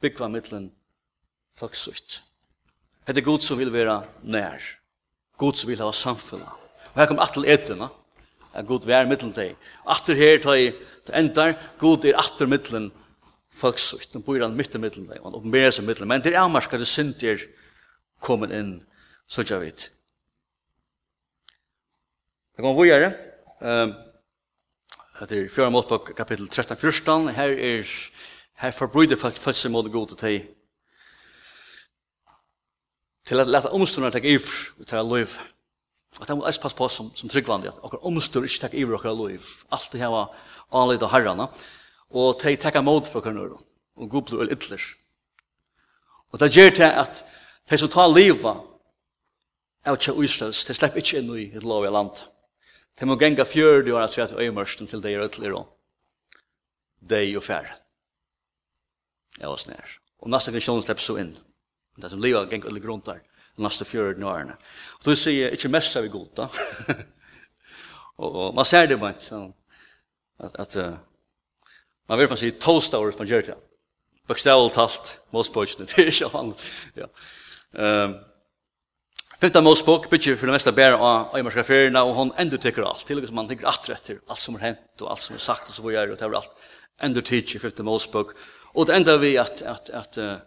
byggva 0.00 0.28
mitten 0.28 0.70
folksutt. 1.54 2.22
Det 3.04 3.16
är 3.16 3.20
god 3.20 3.42
som 3.42 3.58
vill 3.58 3.70
vara 3.70 4.02
nær. 4.22 4.80
God 5.36 5.56
som 5.56 5.70
vill 5.70 5.80
ha 5.80 5.92
samfunnet. 5.92 6.48
Och 6.92 7.00
här 7.00 7.06
kommer 7.06 7.22
attel 7.22 7.44
eterna 7.44 7.88
at 8.54 8.66
god 8.66 8.86
vær 8.88 9.08
mittlen 9.08 9.34
deg. 9.36 9.56
Atter 9.86 10.16
her 10.18 10.40
tar 10.42 10.56
jeg 10.58 10.74
endar, 11.16 11.56
god 11.80 12.06
er 12.08 12.18
atter 12.18 12.48
mittlen 12.50 12.90
folksukt, 13.58 14.12
den 14.12 14.24
bor 14.24 14.40
han 14.42 14.56
mitt 14.56 14.74
i 14.74 14.80
mittlen 14.80 15.08
deg, 15.08 15.22
og 15.24 15.46
mer 15.46 15.70
som 15.74 15.88
seg 15.88 16.04
men 16.06 16.22
det 16.24 16.34
er 16.34 16.50
maskar 16.52 16.80
det 16.80 16.88
sint 16.88 17.18
synder 17.18 17.44
kommet 18.22 18.52
inn, 18.54 18.74
så 19.26 19.44
jeg 19.46 19.60
vet. 19.62 19.88
Jeg 22.56 22.64
kommer 22.64 22.78
vågjere, 22.78 23.12
um, 23.60 23.94
det 25.18 25.36
er 25.36 25.50
fjøra 25.50 25.70
mått 25.74 25.90
på 25.90 26.00
kapittel 26.14 26.48
13-14, 26.50 27.32
her 27.34 27.54
er, 27.54 27.92
her 28.62 28.74
forbryder 28.74 29.18
folk 29.18 29.38
følelse 29.38 29.70
mot 29.70 29.90
Gud 29.90 30.14
til 30.14 30.22
deg, 30.22 30.48
til 33.28 33.42
at 33.42 33.50
lete 33.50 33.70
omstående 33.76 34.14
deg 34.14 34.26
i, 34.26 34.38
til 34.84 34.98
at 34.98 35.06
løyve, 35.06 35.46
Og 36.18 36.26
det 36.26 36.36
må 36.36 36.46
jeg 36.46 36.60
passe 36.62 36.76
på 36.76 36.88
som, 36.90 37.10
som 37.14 37.30
tryggvandig, 37.30 37.70
at 37.70 37.82
okkar 37.86 38.06
omstår 38.06 38.46
ikke 38.48 38.64
takk 38.64 38.74
iver 38.74 38.98
okkar 38.98 39.14
loiv, 39.14 39.46
alt 39.70 39.92
det 39.92 40.00
her 40.02 40.10
var 40.10 40.32
anleit 40.74 41.04
av 41.06 41.12
herrana, 41.12 41.46
og 42.10 42.40
de 42.42 42.56
tekka 42.58 42.82
mod 42.82 43.06
for 43.06 43.20
okkar 43.20 43.36
nøyru, 43.36 43.60
og 43.98 44.10
god 44.10 44.26
blod 44.30 44.54
ytler. 44.54 44.82
Og 46.32 46.42
det 46.42 46.50
gjør 46.52 46.74
til 46.74 46.90
at 47.04 47.22
de 47.70 47.78
som 47.78 47.92
tar 47.92 48.10
livet 48.10 48.64
av 49.86 49.96
tja 50.02 50.12
Israels, 50.12 50.64
de 50.66 50.76
slipper 50.76 51.00
ikke 51.00 51.22
inn 51.22 51.30
i 51.36 51.46
et 51.56 51.64
lov 51.64 51.86
i 51.86 51.92
landet. 51.92 52.24
De 52.98 53.06
må 53.06 53.16
genga 53.16 53.46
fjördi 53.46 53.94
år 53.94 54.08
at 54.08 54.16
tja 54.16 54.26
til 54.26 54.40
øymørsten 54.42 54.88
til 54.90 55.02
de 55.02 55.14
er 55.14 55.26
ytler 55.28 55.54
og 55.54 55.68
de 57.08 57.22
og 57.38 57.44
færre. 57.46 57.76
Ja, 59.38 59.52
og 59.52 59.60
snær. 59.62 59.98
Og 60.18 60.32
nasta 60.32 60.50
generasjonen 60.50 60.82
slipper 60.82 61.04
så 61.04 61.18
inn. 61.22 61.36
Det 61.98 62.10
som 62.10 62.22
livet 62.22 62.50
genga 62.50 62.66
ytler 62.66 62.82
grunnt 62.82 63.06
der 63.06 63.22
de 63.58 63.66
neste 63.66 63.86
i 63.92 64.00
årene. 64.00 64.56
Og 64.98 65.08
du 65.08 65.14
sier, 65.18 65.52
ikke 65.54 65.70
mest 65.72 65.96
er 65.96 66.06
vi 66.06 66.12
god, 66.12 66.28
da. 66.38 66.48
og, 68.22 68.28
og 68.28 68.54
man 68.56 68.68
ser 68.68 68.86
det 68.90 69.00
bare, 69.00 69.18
sånn, 69.22 69.50
at, 70.38 70.54
at 70.62 70.78
uh, 70.78 70.94
man 72.08 72.20
vet 72.20 72.30
man 72.30 72.40
sier 72.40 72.56
toast 72.62 72.94
hours 72.94 73.18
man 73.18 73.28
gjør 73.28 73.50
det. 73.50 73.58
Bokstavlig 74.28 74.72
talt, 74.76 75.14
målspøkene, 75.34 75.88
det 75.90 76.04
er 76.04 76.10
ikke 76.12 76.32
han. 76.36 76.54
Ja. 76.98 77.12
Um, 77.72 78.18
Femta 79.38 79.60
Mosebok 79.62 80.08
bygger 80.10 80.34
for 80.34 80.50
det 80.50 80.56
meste 80.56 80.72
bæra 80.74 80.96
av 80.98 81.36
Eimarskafirina, 81.38 82.00
og 82.02 82.16
hon 82.16 82.32
endurtekker 82.42 82.82
alt, 82.82 83.04
til 83.06 83.20
og 83.20 83.28
som 83.28 83.36
man 83.38 83.46
ligger 83.46 83.68
atre 83.70 83.94
etter, 83.94 84.18
alt 84.26 84.42
som 84.42 84.56
er 84.58 84.64
hent, 84.64 85.02
og 85.04 85.12
alt 85.12 85.22
som 85.22 85.36
er 85.36 85.44
sagt, 85.44 85.68
og 85.70 85.76
så 85.76 85.84
hvor 85.84 85.94
og 85.94 86.16
det 86.16 86.26
er 86.26 86.38
alt 86.40 86.64
endurtekker 87.06 87.62
Femta 87.62 87.86
Mosebok. 87.86 88.32
Og 88.74 88.88
det 88.88 88.96
enda 88.98 89.14
vi 89.22 89.36
at, 89.38 89.62
at, 89.62 89.90
at 89.94 90.18
uh, 90.18 90.40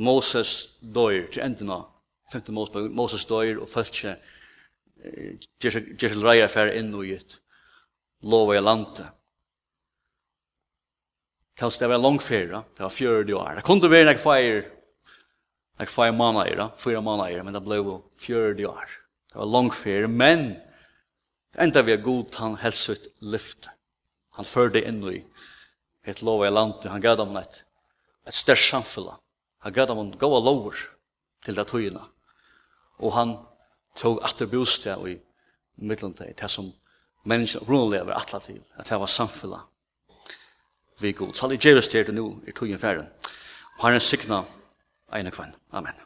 Moses 0.00 0.80
døyr 0.80 1.28
til 1.32 1.44
enden 1.44 1.74
av 1.74 1.84
femte 2.32 2.52
Mosebok, 2.52 2.90
Moses 2.92 3.26
døyr 3.28 3.60
og 3.62 3.68
følse 3.68 4.16
Gersil 5.60 6.24
Reier 6.24 6.48
fer 6.48 6.72
inn 6.78 6.94
og 6.96 7.04
gitt 7.08 7.38
lov 8.24 8.54
i 8.54 8.62
landet. 8.62 9.04
Kallst 11.58 11.82
det 11.82 11.90
var 11.90 12.00
lang 12.02 12.18
ferie, 12.22 12.64
det 12.74 12.82
var 12.82 12.90
40 12.90 13.36
år. 13.38 13.58
Det 13.58 13.66
kunne 13.66 13.90
være 13.90 14.08
nek 14.08 14.18
feir, 14.18 14.64
nek 15.78 15.92
feir 15.92 16.14
måneder, 16.16 16.72
fyra 16.80 17.02
måneder, 17.04 17.44
men 17.46 17.54
det 17.54 17.62
ble 17.62 17.78
40 18.24 18.66
år. 18.70 18.96
Det 19.30 19.38
var 19.38 19.50
lang 19.52 19.70
ferie, 19.74 20.08
men 20.10 20.56
enda 21.60 21.84
vi 21.86 21.94
er 21.94 22.02
god, 22.02 22.34
han 22.40 22.56
helst 22.62 23.06
lyft. 23.20 23.68
Han 24.34 24.48
førde 24.48 24.82
inn 24.82 24.98
i 25.12 25.20
et 26.10 26.24
lov 26.26 26.42
i 26.42 26.50
landet, 26.50 26.90
han 26.90 27.04
gav 27.04 27.20
dem 27.20 27.36
et, 27.38 27.62
et 28.26 28.34
størst 28.34 28.72
samfunn. 28.72 29.12
Han 29.62 29.72
gav 29.72 29.86
dem 29.88 30.00
en 30.00 30.10
god 30.18 30.40
lover 30.42 30.80
til 31.44 31.56
det 31.56 31.68
tøyene 31.70 32.02
og 32.98 33.12
han 33.12 33.36
tog 33.96 34.20
atter 34.24 34.46
bostad 34.46 35.08
i 35.08 35.18
middelen 35.76 36.14
til 36.14 36.34
det 36.38 36.50
som 36.50 36.72
menneskene 37.24 37.62
opprunnelige 37.62 38.06
var 38.06 38.20
atla 38.20 38.38
til, 38.38 38.60
at 38.78 38.88
det 38.88 39.00
var 39.00 39.06
samfunnet 39.06 39.60
vi 41.00 41.12
god. 41.12 41.34
Så 41.34 41.46
alle 41.46 41.58
djevestere 41.58 42.12
nu 42.12 42.40
i 42.46 42.52
tog 42.52 42.68
en 42.68 42.78
færen. 42.78 43.06
Og 43.78 43.82
har 43.82 43.94
en 43.94 44.00
sikna 44.00 44.42
ene 45.14 45.30
kvann. 45.30 45.54
Amen. 45.72 46.03